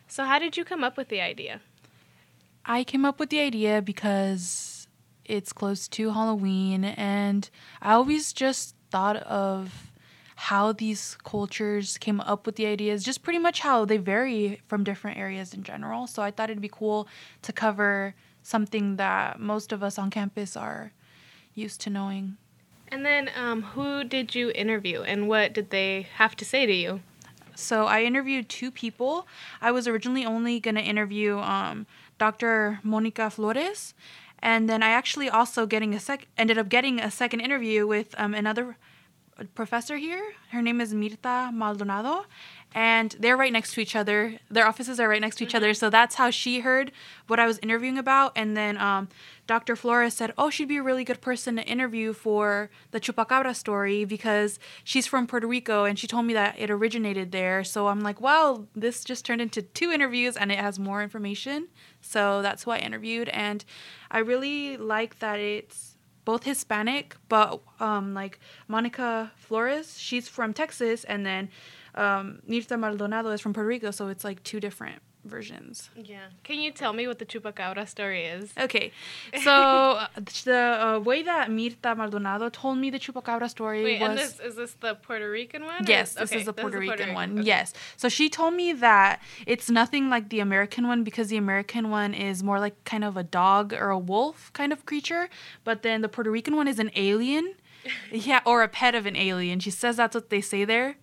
So, 0.08 0.24
how 0.24 0.40
did 0.40 0.56
you 0.56 0.64
come 0.64 0.84
up 0.84 0.98
with 0.98 1.10
the 1.10 1.22
idea? 1.22 1.62
I 2.66 2.84
came 2.84 3.06
up 3.06 3.20
with 3.20 3.30
the 3.30 3.40
idea 3.40 3.82
because 3.82 4.88
it's 5.24 5.52
close 5.52 5.88
to 5.90 6.12
Halloween, 6.12 6.86
and 6.86 7.50
I 7.82 7.94
always 7.94 8.32
just 8.32 8.76
thought 8.92 9.18
of 9.18 9.92
how 10.36 10.74
these 10.74 11.18
cultures 11.24 11.98
came 11.98 12.20
up 12.22 12.46
with 12.46 12.56
the 12.56 12.66
ideas, 12.66 13.04
just 13.04 13.24
pretty 13.24 13.40
much 13.40 13.62
how 13.62 13.86
they 13.86 13.98
vary 13.98 14.62
from 14.68 14.84
different 14.84 15.18
areas 15.18 15.54
in 15.54 15.64
general. 15.64 16.08
So 16.08 16.22
I 16.22 16.32
thought 16.32 16.50
it'd 16.50 16.62
be 16.62 16.70
cool 16.70 17.08
to 17.42 17.54
cover 17.54 18.16
something 18.44 18.98
that 18.98 19.40
most 19.40 19.72
of 19.72 19.82
us 19.82 19.98
on 19.98 20.10
campus 20.10 20.56
are 20.56 20.92
used 21.54 21.82
to 21.82 21.90
knowing. 21.90 22.38
And 22.90 23.06
then, 23.06 23.32
um, 23.36 23.64
who 23.64 24.04
did 24.04 24.36
you 24.36 24.52
interview, 24.52 25.02
and 25.02 25.28
what 25.28 25.54
did 25.54 25.72
they 25.72 26.08
have 26.16 26.36
to 26.36 26.46
say 26.46 26.66
to 26.66 26.74
you? 26.74 27.02
So 27.56 27.88
I 27.88 28.04
interviewed 28.04 28.50
two 28.50 28.70
people. 28.70 29.26
I 29.62 29.72
was 29.72 29.88
originally 29.88 30.26
only 30.26 30.60
going 30.60 30.76
to 30.76 30.82
interview 30.82 31.40
um, 31.40 31.88
Dr. 32.20 32.80
Monica 32.84 33.30
Flores, 33.30 33.94
and 34.40 34.70
then 34.70 34.84
I 34.84 34.90
actually 34.90 35.30
also 35.30 35.66
getting 35.66 35.96
a 35.96 36.00
sec 36.00 36.28
ended 36.38 36.58
up 36.58 36.70
getting 36.70 37.00
a 37.00 37.10
second 37.10 37.40
interview 37.40 37.88
with 37.88 38.14
um, 38.20 38.36
another 38.36 38.78
professor 39.54 39.98
here. 39.98 40.34
Her 40.52 40.62
name 40.62 40.80
is 40.80 40.94
Mirta 40.94 41.54
Maldonado, 41.54 42.26
and 42.74 43.16
they're 43.20 43.36
right 43.36 43.52
next 43.52 43.74
to 43.74 43.82
each 43.82 43.96
other. 43.96 44.40
Their 44.50 44.66
offices 44.66 45.00
are 45.00 45.10
right 45.10 45.20
next 45.20 45.38
to 45.38 45.44
each 45.44 45.56
other, 45.56 45.74
so 45.74 45.90
that's 45.90 46.16
how 46.16 46.30
she 46.30 46.62
heard 46.62 46.92
what 47.28 47.40
I 47.40 47.46
was 47.46 47.58
interviewing 47.60 47.98
about. 47.98 48.32
And 48.38 48.56
then 48.56 48.78
um, 48.78 49.10
Dr. 49.46 49.76
Flores 49.76 50.14
said, 50.14 50.34
"Oh, 50.38 50.50
she'd 50.50 50.70
be 50.70 50.78
a 50.78 50.84
really 50.84 51.04
good 51.04 51.20
person 51.20 51.58
to 51.58 51.64
interview 51.64 52.14
for 52.14 52.70
the 52.92 53.00
chupacabra 53.02 53.56
story 53.56 54.06
because 54.06 54.58
she's 54.86 55.06
from 55.06 55.28
Puerto 55.28 55.48
Rico, 55.48 55.84
and 55.84 56.00
she 56.00 56.08
told 56.08 56.26
me 56.26 56.34
that 56.34 56.58
it 56.58 56.72
originated 56.72 57.34
there." 57.34 57.64
So 57.66 57.88
I'm 57.88 58.00
like, 58.00 58.22
"Wow, 58.22 58.68
this 58.74 59.04
just 59.04 59.26
turned 59.26 59.42
into 59.42 59.62
two 59.62 59.92
interviews, 59.92 60.38
and 60.38 60.52
it 60.52 60.60
has 60.60 60.80
more 60.80 61.04
information." 61.04 61.68
So 62.00 62.42
that's 62.42 62.64
who 62.64 62.72
I 62.72 62.78
interviewed, 62.78 63.28
and 63.30 63.66
I 64.10 64.20
really 64.20 64.78
like 64.78 65.20
that 65.20 65.40
it's 65.40 65.95
both 66.26 66.44
Hispanic, 66.44 67.16
but 67.30 67.62
um, 67.80 68.14
like 68.14 68.40
Monica 68.68 69.32
Flores, 69.38 69.98
she's 70.00 70.28
from 70.28 70.54
Texas, 70.54 71.04
and 71.04 71.26
then 71.26 71.50
um, 71.96 72.42
Mirta 72.50 72.78
Maldonado 72.78 73.30
is 73.30 73.42
from 73.42 73.54
Puerto 73.54 73.68
Rico, 73.68 73.92
so 73.92 74.08
it's 74.08 74.24
like 74.24 74.44
two 74.44 74.60
different 74.60 75.02
versions. 75.26 75.90
Yeah. 75.96 76.28
Can 76.44 76.60
you 76.60 76.72
tell 76.72 76.94
me 76.94 77.08
what 77.08 77.20
the 77.20 77.26
chupacabra 77.26 77.88
story 77.88 78.26
is? 78.26 78.54
Okay, 78.58 78.92
so 79.44 80.02
the 80.46 80.80
uh, 80.82 81.00
way 81.00 81.24
that 81.24 81.50
Mirta 81.50 81.96
Maldonado 81.98 82.50
told 82.50 82.78
me 82.78 82.90
the 82.90 83.00
chupacabra 83.00 83.50
story 83.50 83.84
Wait, 83.84 84.02
was 84.02 84.10
and 84.10 84.18
this 84.20 84.40
is 84.40 84.56
this 84.56 84.74
the 84.80 84.96
Puerto 84.96 85.30
Rican 85.30 85.66
one? 85.66 85.84
or- 85.84 85.90
Yes, 85.90 86.14
this 86.14 86.32
okay, 86.32 86.40
is 86.40 86.46
the 86.46 86.54
Puerto 86.54 86.78
Rican 86.80 87.00
Rican. 87.00 87.14
one. 87.14 87.40
Okay. 87.40 87.48
Yes. 87.48 87.74
So 87.98 88.10
she 88.10 88.30
told 88.30 88.54
me 88.54 88.74
that 88.74 89.22
it's 89.46 89.70
nothing 89.70 90.10
like 90.10 90.30
the 90.30 90.40
American 90.40 90.88
one 90.88 91.04
because 91.04 91.30
the 91.30 91.38
American 91.38 91.90
one 91.90 92.14
is 92.14 92.44
more 92.44 92.60
like 92.60 92.82
kind 92.86 93.04
of 93.04 93.18
a 93.18 93.24
dog 93.24 93.74
or 93.74 93.90
a 93.90 94.00
wolf 94.00 94.52
kind 94.54 94.72
of 94.72 94.86
creature, 94.86 95.30
but 95.64 95.82
then 95.84 96.02
the 96.02 96.10
Puerto 96.10 96.32
Rican 96.32 96.56
one 96.56 96.68
is 96.68 96.80
an 96.80 96.92
alien. 96.96 97.56
yeah, 98.12 98.42
or 98.46 98.64
a 98.64 98.68
pet 98.68 98.96
of 98.96 99.06
an 99.06 99.16
alien. 99.16 99.60
She 99.60 99.70
says 99.70 99.98
that's 99.98 100.16
what 100.16 100.30
they 100.32 100.42
say 100.42 100.66
there. 100.66 100.96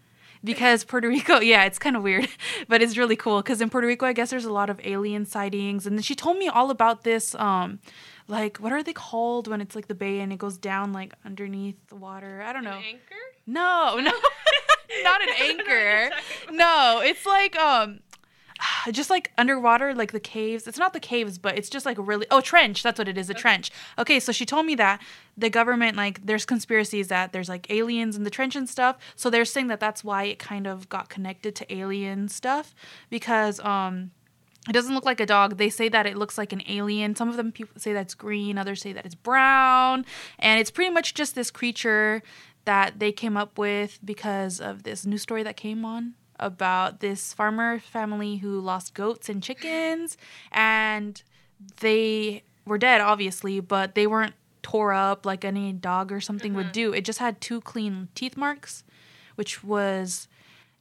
Because 0.45 0.85
Puerto 0.85 1.09
Rico, 1.09 1.41
yeah, 1.41 1.65
it's 1.65 1.79
kind 1.79 1.97
of 1.97 2.03
weird, 2.03 2.29
but 2.69 2.83
it's 2.83 2.97
really 2.97 3.17
cool. 3.17 3.43
Because 3.43 3.61
in 3.61 3.71
Puerto 3.71 3.87
Rico, 3.87 4.07
I 4.07 4.13
guess 4.13 4.31
there's 4.31 4.45
a 4.45 4.53
lot 4.53 4.71
of 4.71 4.81
alien 4.85 5.27
sightings, 5.27 5.87
and 5.87 5.97
then 5.97 6.03
she 6.03 6.15
told 6.15 6.39
me 6.39 6.49
all 6.49 6.71
about 6.71 7.05
this. 7.05 7.35
Um, 7.37 7.81
like 8.29 8.59
what 8.59 8.73
are 8.73 8.83
they 8.83 8.93
called 8.93 9.49
when 9.49 9.61
it's 9.61 9.75
like 9.75 9.89
the 9.89 9.95
bay 9.95 10.21
and 10.21 10.33
it 10.33 10.39
goes 10.39 10.57
down 10.57 10.93
like 10.93 11.13
underneath 11.25 11.77
the 11.89 11.97
water? 11.97 12.43
I 12.43 12.53
don't 12.53 12.65
know. 12.65 12.71
An 12.79 12.85
anchor? 12.85 13.15
No, 13.47 13.97
no, 13.97 14.13
not 15.03 15.23
an 15.23 15.29
I 15.29 15.35
don't 15.39 15.59
know 15.59 15.65
what 15.65 15.69
you're 15.69 16.03
anchor. 16.05 16.17
No, 16.53 17.01
it's 17.05 17.27
like 17.27 17.57
um, 17.57 18.01
just 18.93 19.11
like 19.11 19.33
underwater, 19.39 19.95
like 19.95 20.13
the 20.13 20.21
caves. 20.21 20.67
It's 20.67 20.79
not 20.79 20.93
the 20.93 21.01
caves, 21.01 21.39
but 21.39 21.57
it's 21.57 21.69
just 21.69 21.87
like 21.87 21.99
a 21.99 22.03
really 22.03 22.27
oh 22.31 22.41
trench. 22.41 22.83
That's 22.83 22.99
what 22.99 23.09
it 23.09 23.19
is, 23.19 23.31
a 23.31 23.35
trench. 23.35 23.71
Okay, 23.99 24.21
so 24.21 24.33
she 24.33 24.47
told 24.47 24.67
me 24.67 24.75
that 24.77 25.01
the 25.37 25.51
government 25.51 25.97
like 25.97 26.25
there's 26.25 26.45
conspiracies 26.45 27.09
that 27.09 27.33
there's 27.33 27.49
like 27.49 27.71
aliens 27.71 28.17
in 28.17 28.25
the 28.25 28.31
trench 28.31 28.57
and 28.57 28.69
stuff. 28.69 28.97
So 29.17 29.31
they're 29.31 29.45
saying 29.45 29.69
that 29.69 29.81
that's 29.81 30.05
why 30.05 30.25
it 30.25 30.39
kind 30.39 30.67
of 30.67 30.89
got 30.89 31.09
connected 31.09 31.55
to 31.57 31.75
alien 31.75 32.29
stuff 32.29 32.75
because 33.11 33.61
um. 33.61 34.13
It 34.69 34.75
doesn't 34.75 34.95
look 34.95 35.05
like 35.05 35.19
a 35.19 35.27
dog. 35.27 35.57
They 35.57 35.71
say 35.71 35.89
that 35.89 36.07
it 36.07 36.17
looks 36.17 36.39
like 36.39 36.53
an 36.53 36.63
alien. 36.69 37.17
Some 37.17 37.29
of 37.29 37.37
them 37.37 37.51
people 37.51 37.81
say 37.81 37.93
that's 37.93 38.15
green, 38.15 38.57
others 38.57 38.81
say 38.81 38.93
that 38.93 39.05
it's 39.05 39.17
brown, 39.17 40.07
and 40.39 40.61
it's 40.61 40.71
pretty 40.71 40.91
much 40.91 41.15
just 41.15 41.35
this 41.35 41.51
creature 41.51 42.23
that 42.65 43.01
they 43.01 43.11
came 43.11 43.37
up 43.37 43.59
with 43.59 43.99
because 44.05 44.61
of 44.61 44.85
this 44.85 45.05
news 45.05 45.23
story 45.23 45.43
that 45.43 45.57
came 45.57 45.85
on 45.85 46.15
about 46.39 47.01
this 47.01 47.33
farmer 47.33 47.79
family 47.79 48.37
who 48.37 48.61
lost 48.61 48.95
goats 48.95 49.29
and 49.29 49.43
chickens 49.43 50.17
and 50.51 51.23
they 51.81 52.43
were 52.67 52.79
dead 52.79 53.01
obviously, 53.01 53.61
but 53.61 53.95
they 53.95 54.07
weren't 54.07 54.35
tore 54.63 54.93
up 54.93 55.27
like 55.27 55.45
any 55.45 55.73
dog 55.73 56.13
or 56.13 56.21
something 56.21 56.55
would 56.55 56.67
mm-hmm. 56.67 56.73
do. 56.73 56.93
It 56.93 57.05
just 57.05 57.19
had 57.19 57.41
two 57.41 57.61
clean 57.61 58.09
teeth 58.15 58.37
marks, 58.37 58.85
which 59.35 59.63
was 59.63 60.29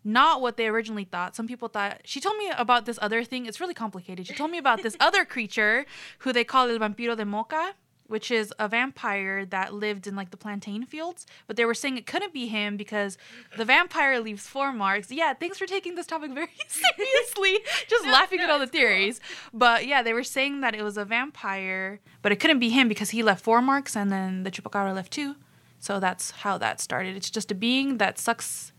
not 0.04 0.42
what 0.42 0.58
they 0.58 0.68
originally 0.68 1.04
thought. 1.04 1.36
Some 1.36 1.48
people 1.48 1.68
thought 1.68 2.02
she 2.06 2.20
told 2.20 2.38
me 2.38 2.52
about 2.58 2.86
this 2.86 2.98
other 3.02 3.24
thing. 3.24 3.46
It's 3.46 3.60
really 3.60 3.74
complicated. 3.74 4.28
She 4.28 4.34
told 4.34 4.52
me 4.52 4.58
about 4.58 4.84
this 4.84 4.98
other 5.00 5.26
creature 5.26 5.86
who 6.20 6.34
they 6.34 6.44
call 6.44 6.70
el 6.70 6.80
vampiro 6.80 7.16
de 7.16 7.26
Moca, 7.26 7.74
which 8.12 8.30
is 8.30 8.54
a 8.60 8.68
vampire 8.68 9.46
that 9.46 9.74
lived 9.74 10.06
in 10.06 10.16
like 10.16 10.32
the 10.32 10.38
plantain 10.38 10.86
fields. 10.86 11.26
But 11.48 11.56
they 11.56 11.64
were 11.64 11.74
saying 11.74 11.98
it 11.98 12.06
couldn't 12.06 12.34
be 12.34 12.48
him 12.48 12.76
because 12.76 13.18
the 13.58 13.64
vampire 13.64 14.20
leaves 14.20 14.46
four 14.46 14.74
marks. 14.74 15.12
Yeah, 15.12 15.34
thanks 15.34 15.58
for 15.58 15.66
taking 15.66 15.96
this 15.96 16.06
topic 16.06 16.32
very 16.32 16.50
seriously. 16.68 17.60
Just 17.88 18.06
laughing 18.06 18.42
at 18.42 18.50
all 18.50 18.60
the 18.60 18.68
theories. 18.68 19.22
But 19.54 19.88
yeah, 19.88 20.04
they 20.04 20.14
were 20.14 20.24
saying 20.24 20.60
that 20.60 20.76
it 20.76 20.84
was 20.84 20.98
a 20.98 21.06
vampire, 21.06 22.02
but 22.22 22.34
it 22.34 22.36
couldn't 22.42 22.60
be 22.60 22.70
him 22.70 22.90
because 22.90 23.12
he 23.12 23.24
left 23.24 23.44
four 23.44 23.62
marks 23.62 23.96
and 23.96 24.12
then 24.12 24.44
the 24.44 24.52
chupacabra 24.52 24.94
left 24.94 25.14
two. 25.14 25.36
So 25.80 26.00
that's 26.00 26.32
how 26.32 26.58
that 26.58 26.80
started. 26.82 27.16
It's 27.16 27.30
just 27.30 27.50
a 27.50 27.56
being 27.56 27.98
that 27.98 28.20
sucks 28.20 28.72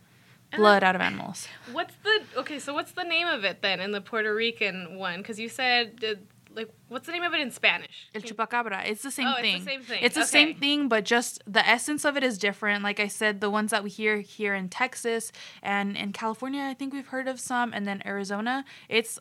blood 0.57 0.85
out 0.85 0.95
of 0.95 1.01
animals. 1.01 1.49
What's 1.73 1.95
the 2.05 2.21
okay? 2.37 2.59
So 2.59 2.75
what's 2.75 2.93
the 2.93 3.05
name 3.05 3.27
of 3.27 3.45
it 3.45 3.63
then 3.63 3.81
in 3.81 3.93
the 3.93 4.01
Puerto 4.01 4.35
Rican 4.35 4.97
one? 4.99 5.19
Because 5.19 5.41
you 5.41 5.49
said 5.49 6.05
uh, 6.07 6.15
like 6.55 6.69
what's 6.89 7.07
the 7.07 7.13
name 7.13 7.23
of 7.23 7.33
it 7.35 7.41
in 7.41 7.51
Spanish? 7.51 8.09
El 8.15 8.23
chupacabra. 8.23 8.87
It's 8.87 9.03
the 9.03 9.11
same 9.11 9.27
Oh, 9.29 9.33
it's 9.33 9.41
the 9.41 9.53
thing. 9.53 9.63
same 9.65 9.83
thing. 9.83 10.03
It's 10.03 10.15
the 10.15 10.21
Okay. 10.23 10.29
same 10.31 10.55
thing, 10.57 10.89
but 10.89 11.05
just 11.05 11.43
the 11.47 11.67
essence 11.69 12.05
of 12.05 12.17
it 12.17 12.25
is 12.25 12.39
different. 12.39 12.83
Like 12.83 13.01
I 13.01 13.09
said, 13.09 13.41
the 13.41 13.51
ones 13.51 13.71
that 13.71 13.83
we 13.85 13.91
hear 13.91 14.19
here 14.21 14.55
in 14.55 14.69
Texas 14.69 15.33
and 15.63 15.97
in 15.97 16.13
California, 16.13 16.63
I 16.63 16.75
think 16.75 16.93
we've 16.93 17.09
heard 17.09 17.29
of 17.29 17.41
some, 17.41 17.73
and 17.73 17.87
then 17.87 18.03
Arizona. 18.07 18.65
It's 18.89 19.19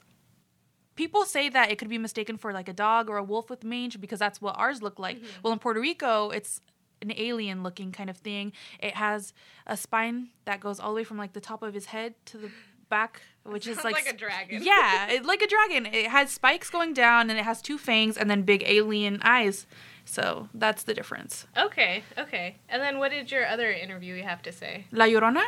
people 0.96 1.26
say 1.26 1.50
that 1.50 1.72
it 1.72 1.78
could 1.78 1.90
be 1.90 1.98
mistaken 1.98 2.38
for 2.38 2.54
like 2.54 2.68
a 2.68 2.74
dog 2.74 3.10
or 3.10 3.18
a 3.18 3.24
wolf 3.24 3.50
with 3.50 3.64
mange 3.64 4.00
because 4.00 4.20
that's 4.20 4.42
what 4.42 4.58
ours 4.58 4.82
look 4.82 5.00
like. 5.00 5.18
Mm-hmm. 5.18 5.28
Well, 5.44 5.54
in 5.54 5.60
Puerto 5.60 5.80
Rico, 5.80 6.30
it's 6.30 6.62
an 7.02 7.14
alien 7.18 7.64
looking 7.64 7.92
kind 7.92 8.10
of 8.10 8.18
thing. 8.18 8.52
It 8.80 8.96
has 8.96 9.34
a 9.66 9.76
spine 9.76 10.30
that 10.46 10.60
goes 10.60 10.80
all 10.80 10.90
the 10.92 10.96
way 10.98 11.04
from 11.04 11.18
like 11.18 11.34
the 11.34 11.42
top 11.42 11.64
of 11.64 11.74
his 11.74 11.86
head 11.88 12.14
to 12.26 12.38
the 12.38 12.52
back, 12.92 13.22
which 13.44 13.66
is 13.66 13.78
like, 13.84 13.96
like 13.96 14.08
a 14.14 14.18
dragon. 14.26 14.62
Yeah, 14.72 15.10
it, 15.10 15.26
like 15.26 15.42
a 15.42 15.48
dragon. 15.48 15.88
It 15.88 16.08
has 16.18 16.30
spikes 16.32 16.70
going 16.70 16.94
down 16.94 17.30
and 17.32 17.40
it 17.40 17.44
has 17.52 17.62
two 17.62 17.78
fangs 17.80 18.16
and 18.20 18.30
then 18.30 18.44
big 18.44 18.62
alien 18.68 19.20
eyes. 19.24 19.66
So 20.06 20.50
that's 20.54 20.84
the 20.84 20.94
difference. 20.94 21.48
Okay, 21.58 22.04
okay. 22.24 22.58
And 22.70 22.82
then 22.82 23.00
what 23.00 23.10
did 23.12 23.32
your 23.32 23.46
other 23.48 23.70
interviewee 23.74 24.24
have 24.24 24.42
to 24.44 24.52
say 24.52 24.86
La 24.92 25.06
Llorona? 25.06 25.44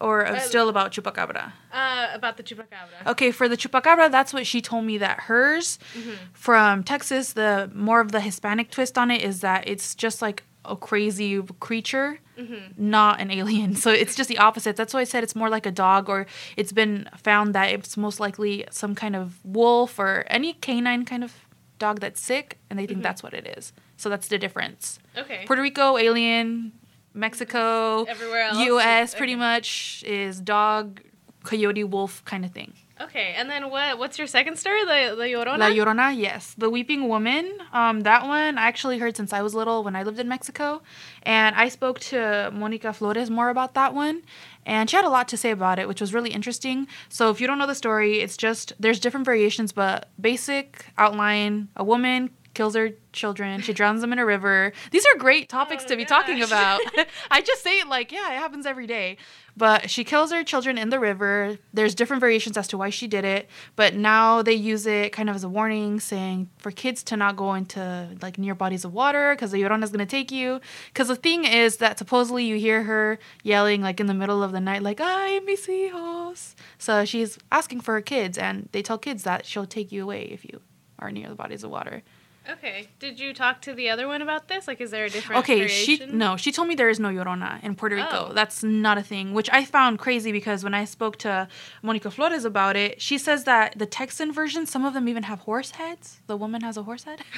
Or 0.00 0.24
uh, 0.26 0.36
Uh, 0.36 0.38
still 0.38 0.68
about 0.68 0.92
Chupacabra? 0.92 1.52
uh, 1.72 2.06
about 2.18 2.36
the 2.36 2.44
chupacabra? 2.44 2.98
Okay, 3.12 3.30
for 3.32 3.48
the 3.48 3.56
chupacabra, 3.56 4.08
that's 4.10 4.32
what 4.32 4.46
she 4.46 4.60
told 4.60 4.84
me 4.84 4.96
that 4.98 5.16
hers 5.28 5.78
Mm-hmm. 5.98 6.10
from 6.34 6.84
Texas, 6.84 7.32
the 7.32 7.68
more 7.74 8.00
of 8.00 8.12
the 8.12 8.20
Hispanic 8.20 8.70
twist 8.70 8.96
on 8.96 9.10
it 9.10 9.22
is 9.22 9.40
that 9.40 9.66
it's 9.66 9.96
just 9.96 10.22
like 10.22 10.44
a 10.64 10.76
crazy 10.76 11.42
creature, 11.60 12.20
Mm-hmm. 12.38 12.72
not 12.90 13.20
an 13.20 13.32
alien. 13.32 13.74
So 13.84 13.90
it's 13.90 14.14
just 14.14 14.28
the 14.28 14.38
opposite. 14.38 14.76
That's 14.76 14.94
why 14.94 15.00
I 15.00 15.04
said 15.04 15.24
it's 15.24 15.34
more 15.34 15.48
like 15.48 15.66
a 15.66 15.72
dog, 15.72 16.08
or 16.08 16.26
it's 16.56 16.70
been 16.72 17.08
found 17.16 17.52
that 17.54 17.70
it's 17.72 17.96
most 17.96 18.20
likely 18.20 18.64
some 18.70 18.94
kind 18.94 19.16
of 19.16 19.38
wolf 19.44 19.98
or 19.98 20.24
any 20.28 20.52
canine 20.52 21.04
kind 21.04 21.24
of 21.24 21.32
dog 21.80 21.98
that's 22.00 22.20
sick, 22.20 22.58
and 22.70 22.78
they 22.78 22.86
think 22.86 23.02
that's 23.02 23.22
what 23.24 23.34
it 23.34 23.46
is. 23.58 23.72
So 23.96 24.08
that's 24.08 24.28
the 24.28 24.38
difference. 24.38 25.00
Okay. 25.16 25.42
Puerto 25.46 25.62
Rico, 25.62 25.96
alien, 25.98 26.72
Mexico, 27.14 28.04
Everywhere 28.04 28.42
else 28.42 28.58
U.S. 28.58 29.08
is- 29.10 29.14
pretty 29.16 29.34
much 29.34 30.04
is 30.06 30.40
dog, 30.40 31.00
coyote, 31.44 31.82
wolf 31.84 32.24
kind 32.24 32.44
of 32.44 32.52
thing. 32.52 32.74
Okay, 33.00 33.34
and 33.36 33.48
then 33.48 33.70
what? 33.70 33.98
What's 33.98 34.18
your 34.18 34.26
second 34.26 34.56
story? 34.58 34.84
The 34.84 35.14
the 35.16 35.24
Llorona. 35.24 35.58
La 35.58 35.70
Llorona, 35.70 36.16
yes. 36.16 36.54
The 36.58 36.68
Weeping 36.68 37.08
Woman. 37.08 37.58
Um, 37.72 38.00
that 38.00 38.26
one 38.26 38.58
I 38.58 38.66
actually 38.66 38.98
heard 38.98 39.16
since 39.16 39.32
I 39.32 39.40
was 39.42 39.54
little 39.54 39.84
when 39.84 39.94
I 39.94 40.02
lived 40.02 40.18
in 40.18 40.28
Mexico. 40.28 40.82
And 41.22 41.54
I 41.54 41.68
spoke 41.68 42.00
to 42.00 42.50
Monica 42.52 42.92
Flores 42.92 43.30
more 43.30 43.50
about 43.50 43.74
that 43.74 43.94
one. 43.94 44.22
And 44.66 44.90
she 44.90 44.96
had 44.96 45.04
a 45.04 45.08
lot 45.08 45.28
to 45.28 45.36
say 45.36 45.50
about 45.50 45.78
it, 45.78 45.86
which 45.88 46.00
was 46.00 46.12
really 46.12 46.30
interesting. 46.30 46.88
So 47.08 47.30
if 47.30 47.40
you 47.40 47.46
don't 47.46 47.58
know 47.58 47.66
the 47.66 47.74
story, 47.74 48.20
it's 48.20 48.36
just 48.36 48.72
there's 48.80 49.00
different 49.00 49.24
variations, 49.24 49.72
but 49.72 50.08
basic 50.20 50.86
outline 50.98 51.68
a 51.76 51.84
woman 51.84 52.30
kills 52.58 52.74
her 52.74 52.90
children, 53.12 53.60
she 53.60 53.72
drowns 53.72 54.00
them 54.00 54.12
in 54.12 54.18
a 54.18 54.26
river. 54.26 54.72
These 54.90 55.06
are 55.06 55.16
great 55.16 55.48
topics 55.48 55.84
Oh, 55.84 55.88
to 55.90 55.96
be 55.96 56.04
talking 56.04 56.42
about. 56.42 56.80
I 57.30 57.40
just 57.40 57.62
say 57.62 57.78
it 57.78 57.86
like, 57.86 58.10
yeah, 58.10 58.32
it 58.32 58.38
happens 58.38 58.66
every 58.66 58.88
day. 58.88 59.16
But 59.58 59.90
she 59.90 60.04
kills 60.04 60.30
her 60.30 60.44
children 60.44 60.78
in 60.78 60.90
the 60.90 61.00
river. 61.00 61.58
There's 61.72 61.96
different 61.96 62.20
variations 62.20 62.56
as 62.56 62.68
to 62.68 62.78
why 62.78 62.90
she 62.90 63.08
did 63.08 63.24
it, 63.24 63.48
but 63.74 63.92
now 63.92 64.40
they 64.40 64.52
use 64.52 64.86
it 64.86 65.12
kind 65.12 65.28
of 65.28 65.34
as 65.34 65.42
a 65.42 65.48
warning, 65.48 65.98
saying 65.98 66.48
for 66.58 66.70
kids 66.70 67.02
to 67.04 67.16
not 67.16 67.34
go 67.34 67.54
into 67.54 68.16
like 68.22 68.38
near 68.38 68.54
bodies 68.54 68.84
of 68.84 68.94
water 68.94 69.34
because 69.34 69.50
the 69.50 69.60
Llorona 69.60 69.82
is 69.82 69.90
going 69.90 70.06
to 70.06 70.06
take 70.06 70.30
you. 70.30 70.60
Because 70.90 71.08
the 71.08 71.16
thing 71.16 71.44
is 71.44 71.78
that 71.78 71.98
supposedly 71.98 72.44
you 72.44 72.56
hear 72.56 72.84
her 72.84 73.18
yelling 73.42 73.82
like 73.82 73.98
in 73.98 74.06
the 74.06 74.14
middle 74.14 74.44
of 74.44 74.52
the 74.52 74.60
night, 74.60 74.82
like 74.82 75.00
"Ay, 75.00 75.40
mis 75.44 75.66
hijos." 75.66 76.54
So 76.78 77.04
she's 77.04 77.36
asking 77.50 77.80
for 77.80 77.94
her 77.94 78.00
kids, 78.00 78.38
and 78.38 78.68
they 78.70 78.82
tell 78.82 78.96
kids 78.96 79.24
that 79.24 79.44
she'll 79.44 79.66
take 79.66 79.90
you 79.90 80.04
away 80.04 80.22
if 80.22 80.44
you 80.44 80.60
are 81.00 81.10
near 81.10 81.28
the 81.28 81.34
bodies 81.34 81.64
of 81.64 81.70
water. 81.70 82.04
Okay. 82.48 82.88
Did 82.98 83.20
you 83.20 83.34
talk 83.34 83.60
to 83.62 83.74
the 83.74 83.90
other 83.90 84.08
one 84.08 84.22
about 84.22 84.48
this? 84.48 84.66
Like, 84.66 84.80
is 84.80 84.90
there 84.90 85.04
a 85.04 85.10
different? 85.10 85.40
Okay, 85.40 85.66
she 85.68 86.04
no, 86.06 86.36
she 86.36 86.50
told 86.50 86.68
me 86.68 86.74
there 86.74 86.88
is 86.88 86.98
no 86.98 87.08
Llorona 87.08 87.62
in 87.62 87.74
Puerto 87.74 87.96
oh. 87.96 87.98
Rico. 87.98 88.26
Oh. 88.30 88.32
That's 88.32 88.62
not 88.62 88.96
a 88.96 89.02
thing, 89.02 89.34
which 89.34 89.50
I 89.52 89.64
found 89.64 89.98
crazy 89.98 90.32
because 90.32 90.64
when 90.64 90.74
I 90.74 90.84
spoke 90.84 91.18
to 91.18 91.48
Monica 91.82 92.10
Flores 92.10 92.44
about 92.44 92.76
it, 92.76 93.02
she 93.02 93.18
says 93.18 93.44
that 93.44 93.78
the 93.78 93.86
Texan 93.86 94.32
version, 94.32 94.64
some 94.66 94.84
of 94.84 94.94
them 94.94 95.08
even 95.08 95.24
have 95.24 95.40
horse 95.40 95.72
heads. 95.72 96.20
The 96.26 96.36
woman 96.36 96.62
has 96.62 96.76
a 96.76 96.84
horse 96.84 97.04
head. 97.04 97.20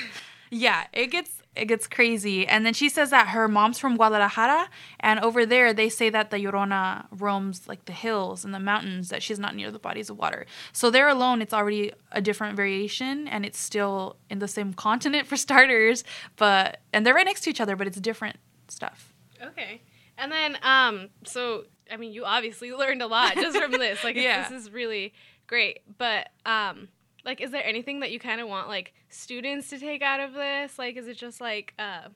yeah, 0.50 0.86
it 0.92 1.08
gets 1.08 1.30
it 1.56 1.64
gets 1.66 1.86
crazy. 1.88 2.46
And 2.46 2.64
then 2.64 2.72
she 2.74 2.88
says 2.88 3.10
that 3.10 3.28
her 3.28 3.48
mom's 3.48 3.78
from 3.78 3.96
Guadalajara, 3.96 4.68
and 5.00 5.18
over 5.20 5.44
there 5.44 5.72
they 5.72 5.88
say 5.88 6.08
that 6.10 6.30
the 6.30 6.36
Llorona 6.38 7.06
roams 7.10 7.66
like 7.66 7.86
the 7.86 7.92
hills 7.92 8.44
and 8.44 8.54
the 8.54 8.60
mountains, 8.60 9.08
that 9.08 9.22
she's 9.22 9.38
not 9.38 9.56
near 9.56 9.70
the 9.72 9.78
bodies 9.80 10.10
of 10.10 10.16
water. 10.18 10.46
So 10.72 10.90
there 10.90 11.08
alone, 11.08 11.42
it's 11.42 11.52
already 11.52 11.92
a 12.12 12.20
different 12.20 12.56
variation, 12.56 13.26
and 13.26 13.44
it's 13.44 13.58
still 13.58 14.16
in 14.30 14.38
the 14.38 14.48
same 14.48 14.72
continent 14.74 15.26
for 15.30 15.36
starters. 15.36 16.04
But 16.36 16.80
and 16.92 17.04
they're 17.04 17.14
right 17.14 17.26
next 17.26 17.40
to 17.42 17.50
each 17.50 17.60
other, 17.60 17.74
but 17.76 17.86
it's 17.86 18.00
different 18.00 18.36
stuff. 18.68 19.12
Okay. 19.42 19.82
And 20.18 20.30
then, 20.30 20.56
um, 20.62 21.08
so 21.24 21.64
I 21.90 21.96
mean, 21.96 22.12
you 22.12 22.24
obviously 22.24 22.72
learned 22.82 23.02
a 23.02 23.06
lot 23.08 23.34
just 23.34 23.56
from 23.58 23.72
this. 23.72 24.04
Like, 24.04 24.14
Yeah. 24.16 24.48
this 24.48 24.62
is 24.66 24.70
really 24.70 25.12
great. 25.48 25.80
But, 25.98 26.28
um, 26.46 26.88
like, 27.24 27.40
is 27.40 27.50
there 27.50 27.64
anything 27.64 28.00
that 28.00 28.10
you 28.10 28.18
kind 28.18 28.40
of 28.40 28.48
want 28.48 28.68
like 28.68 28.92
students 29.08 29.68
to 29.70 29.78
take 29.78 30.02
out 30.02 30.20
of 30.20 30.32
this? 30.32 30.78
Like, 30.78 30.96
is 30.96 31.06
it 31.06 31.16
just 31.16 31.40
like, 31.40 31.74
uh, 31.78 32.08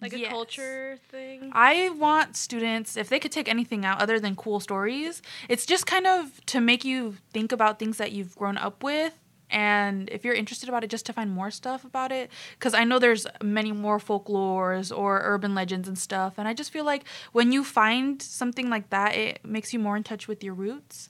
like 0.00 0.12
a 0.12 0.18
Yes. 0.18 0.30
culture 0.30 0.98
thing? 1.10 1.50
I 1.52 1.90
want 1.90 2.36
students, 2.36 2.96
if 2.96 3.08
they 3.08 3.18
could 3.18 3.32
take 3.32 3.48
anything 3.48 3.84
out 3.84 4.00
other 4.00 4.20
than 4.20 4.36
cool 4.36 4.60
stories, 4.60 5.22
it's 5.48 5.66
just 5.66 5.86
kind 5.86 6.06
of 6.06 6.44
to 6.46 6.60
make 6.60 6.84
you 6.84 7.16
think 7.32 7.52
about 7.52 7.78
things 7.78 7.96
that 7.98 8.12
you've 8.12 8.36
grown 8.36 8.56
up 8.56 8.82
with. 8.82 9.14
And 9.50 10.10
if 10.10 10.24
you're 10.24 10.34
interested 10.34 10.68
about 10.68 10.84
it, 10.84 10.90
just 10.90 11.06
to 11.06 11.12
find 11.14 11.30
more 11.30 11.50
stuff 11.50 11.82
about 11.82 12.12
it. 12.12 12.30
Because 12.58 12.74
I 12.74 12.84
know 12.84 12.98
there's 12.98 13.26
many 13.42 13.72
more 13.72 13.98
folklores 13.98 14.96
or 14.96 15.20
urban 15.24 15.54
legends 15.54 15.88
and 15.88 15.98
stuff. 15.98 16.34
And 16.36 16.46
I 16.46 16.52
just 16.52 16.70
feel 16.70 16.84
like 16.84 17.04
when 17.32 17.50
you 17.50 17.64
find 17.64 18.20
something 18.20 18.68
like 18.68 18.90
that, 18.90 19.14
it 19.14 19.40
makes 19.44 19.72
you 19.72 19.78
more 19.78 19.96
in 19.96 20.04
touch 20.04 20.28
with 20.28 20.44
your 20.44 20.52
roots. 20.54 21.08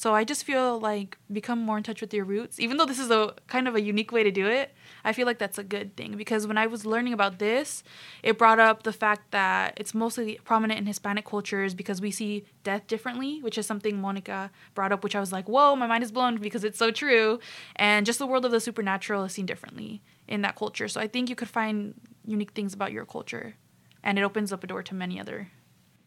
So 0.00 0.14
I 0.14 0.24
just 0.24 0.44
feel 0.44 0.80
like 0.80 1.18
become 1.30 1.58
more 1.58 1.76
in 1.76 1.82
touch 1.82 2.00
with 2.00 2.14
your 2.14 2.24
roots. 2.24 2.58
Even 2.58 2.78
though 2.78 2.86
this 2.86 2.98
is 2.98 3.10
a 3.10 3.34
kind 3.48 3.68
of 3.68 3.74
a 3.74 3.82
unique 3.82 4.12
way 4.12 4.22
to 4.22 4.30
do 4.30 4.46
it, 4.46 4.72
I 5.04 5.12
feel 5.12 5.26
like 5.26 5.36
that's 5.36 5.58
a 5.58 5.62
good 5.62 5.94
thing 5.94 6.16
because 6.16 6.46
when 6.46 6.56
I 6.56 6.68
was 6.68 6.86
learning 6.86 7.12
about 7.12 7.38
this, 7.38 7.82
it 8.22 8.38
brought 8.38 8.58
up 8.58 8.82
the 8.82 8.94
fact 8.94 9.30
that 9.32 9.74
it's 9.76 9.92
mostly 9.92 10.38
prominent 10.42 10.80
in 10.80 10.86
Hispanic 10.86 11.26
cultures 11.26 11.74
because 11.74 12.00
we 12.00 12.10
see 12.10 12.46
death 12.64 12.86
differently, 12.86 13.42
which 13.42 13.58
is 13.58 13.66
something 13.66 14.00
Monica 14.00 14.50
brought 14.74 14.90
up, 14.90 15.04
which 15.04 15.14
I 15.14 15.20
was 15.20 15.32
like, 15.32 15.50
whoa, 15.50 15.76
my 15.76 15.86
mind 15.86 16.02
is 16.02 16.12
blown 16.12 16.36
because 16.40 16.64
it's 16.64 16.78
so 16.78 16.90
true. 16.90 17.38
And 17.76 18.06
just 18.06 18.18
the 18.18 18.26
world 18.26 18.46
of 18.46 18.52
the 18.52 18.60
supernatural 18.60 19.24
is 19.24 19.34
seen 19.34 19.44
differently 19.44 20.00
in 20.26 20.40
that 20.40 20.56
culture. 20.56 20.88
So 20.88 20.98
I 20.98 21.08
think 21.08 21.28
you 21.28 21.36
could 21.36 21.50
find 21.50 21.92
unique 22.24 22.52
things 22.52 22.72
about 22.72 22.92
your 22.92 23.04
culture. 23.04 23.56
And 24.02 24.18
it 24.18 24.22
opens 24.22 24.50
up 24.50 24.64
a 24.64 24.66
door 24.66 24.82
to 24.82 24.94
many 24.94 25.20
other. 25.20 25.50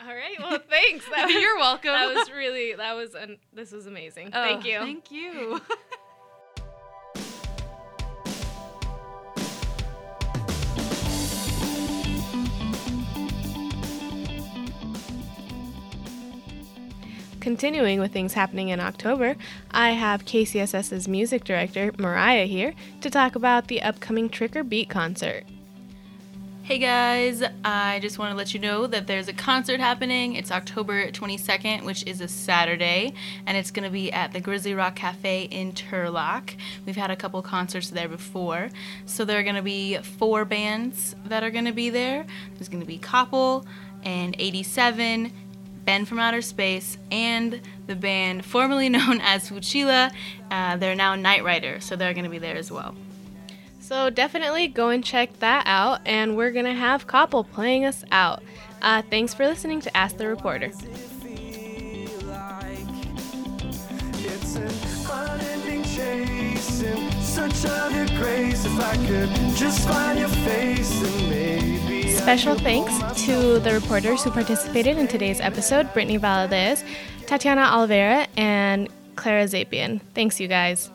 All 0.06 0.14
right. 0.14 0.38
Well, 0.40 0.60
thanks. 0.70 1.06
That 1.10 1.26
was, 1.34 1.34
You're 1.34 1.58
welcome. 1.58 1.92
That 1.92 2.14
was 2.14 2.30
really, 2.32 2.74
that 2.76 2.94
was, 2.94 3.16
an, 3.16 3.38
this 3.54 3.72
was 3.72 3.88
amazing. 3.88 4.32
Oh, 4.34 4.44
thank 4.44 4.66
Oh, 4.66 4.68
you. 4.68 4.80
Thank 4.80 5.12
you. 5.12 5.62
Continuing 17.40 18.00
with 18.00 18.14
things 18.14 18.34
happening 18.34 18.70
in 18.70 18.80
October, 18.80 19.36
I 19.72 19.92
have 19.92 20.24
KCSS's 20.24 21.10
music 21.10 21.44
director, 21.44 21.92
Mariah, 21.98 22.46
here 22.46 22.74
to 23.02 23.10
talk 23.10 23.36
about 23.36 23.68
the 23.68 23.82
upcoming 23.82 24.30
Trick 24.30 24.56
or 24.56 24.64
Beat 24.64 24.90
concert. 24.90 25.44
Hey 26.66 26.78
guys, 26.78 27.44
I 27.66 28.00
just 28.00 28.18
want 28.18 28.32
to 28.32 28.38
let 28.38 28.54
you 28.54 28.60
know 28.62 28.88
that 28.88 29.06
there's 29.06 29.28
a 29.28 29.34
concert 29.34 29.82
happening. 29.82 30.36
It's 30.36 30.50
October 30.50 31.12
22nd, 31.12 31.84
which 31.84 32.08
is 32.08 32.22
a 32.22 32.28
Saturday, 32.30 33.14
and 33.46 33.58
it's 33.58 33.70
going 33.70 33.84
to 33.84 33.90
be 33.90 34.14
at 34.14 34.32
the 34.32 34.40
Grizzly 34.40 34.74
Rock 34.74 34.96
Cafe 34.96 35.44
in 35.44 35.74
Turlock. 35.74 36.56
We've 36.86 36.96
had 36.96 37.12
a 37.12 37.18
couple 37.18 37.42
concerts 37.42 37.90
there 37.90 38.08
before. 38.08 38.70
So 39.06 39.26
there 39.26 39.38
are 39.38 39.44
going 39.44 39.58
to 39.58 39.62
be 39.62 39.98
four 39.98 40.46
bands 40.46 41.18
that 41.26 41.44
are 41.44 41.52
going 41.52 41.66
to 41.66 41.74
be 41.74 41.90
there. 41.90 42.26
There's 42.54 42.70
going 42.70 42.80
to 42.80 42.88
be 42.88 42.98
Koppel 42.98 43.66
and 44.04 44.34
87, 44.40 45.34
Ben 45.84 46.06
from 46.06 46.18
Outer 46.18 46.42
Space, 46.42 46.98
and 47.12 47.60
the 47.88 47.96
band 47.98 48.46
formerly 48.46 48.88
known 48.90 49.20
as 49.20 49.50
Fuchila. 49.50 50.14
Uh, 50.50 50.78
they're 50.78 50.96
now 50.96 51.16
Night 51.16 51.44
Rider, 51.44 51.82
so 51.82 51.98
they're 51.98 52.14
going 52.14 52.24
to 52.24 52.30
be 52.30 52.40
there 52.40 52.56
as 52.56 52.72
well. 52.72 52.96
So 53.84 54.10
definitely 54.10 54.70
go 54.70 54.88
and 54.90 55.04
check 55.04 55.40
that 55.40 55.64
out, 55.68 56.00
and 56.06 56.38
we're 56.38 56.52
gonna 56.52 56.74
have 56.74 57.06
Koppel 57.06 57.46
playing 57.52 57.84
us 57.84 58.06
out. 58.14 58.42
Uh, 58.82 59.02
thanks 59.10 59.34
for 59.34 59.46
listening 59.46 59.82
to 59.82 59.96
Ask 59.96 60.16
the 60.16 60.26
Reporter. 60.26 60.68
It's 60.68 60.84
an 64.56 64.70
unending 65.12 65.84
chase 65.84 66.82
in 66.82 67.12
search 67.22 67.66
of 67.66 67.94
your 67.94 68.08
grace. 68.18 68.64
If 68.64 68.80
I 68.80 68.96
could 69.06 69.30
just 69.58 69.86
find 69.86 70.18
your 70.18 70.30
face 70.30 71.04
and 71.04 71.30
maybe 71.30 72.08
I 72.08 72.12
Special 72.14 72.56
thanks 72.56 72.94
to 73.26 73.60
the 73.60 73.74
reporters 73.74 74.24
who 74.24 74.32
participated 74.32 74.98
in 74.98 75.10
today's 75.10 75.42
episode 75.42 75.92
Brittany 75.94 76.18
Valadez, 76.18 76.86
Tatiana 77.26 77.64
Oliveira, 77.64 78.28
and 78.38 78.88
Clara 79.18 79.44
Zapian. 79.44 80.00
Thanks, 80.14 80.40
you 80.40 80.48
guys. 80.48 80.90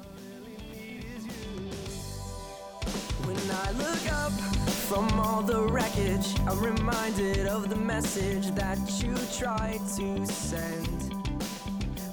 All 5.38 5.44
the 5.44 5.62
wreckage, 5.72 6.34
I'm 6.48 6.58
reminded 6.58 7.46
of 7.46 7.68
the 7.70 7.76
message 7.76 8.50
that 8.56 8.76
you 9.00 9.14
tried 9.38 9.78
to 9.96 10.26
send. 10.26 11.12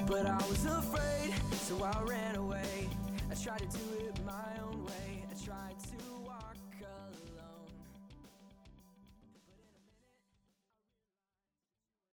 But 0.06 0.28
I 0.28 0.38
was 0.48 0.64
afraid, 0.66 1.34
so 1.54 1.84
I 1.84 2.04
ran 2.04 2.36
away. 2.36 2.88
I 3.32 3.34
tried 3.34 3.62
to 3.72 3.78
do 3.78 3.94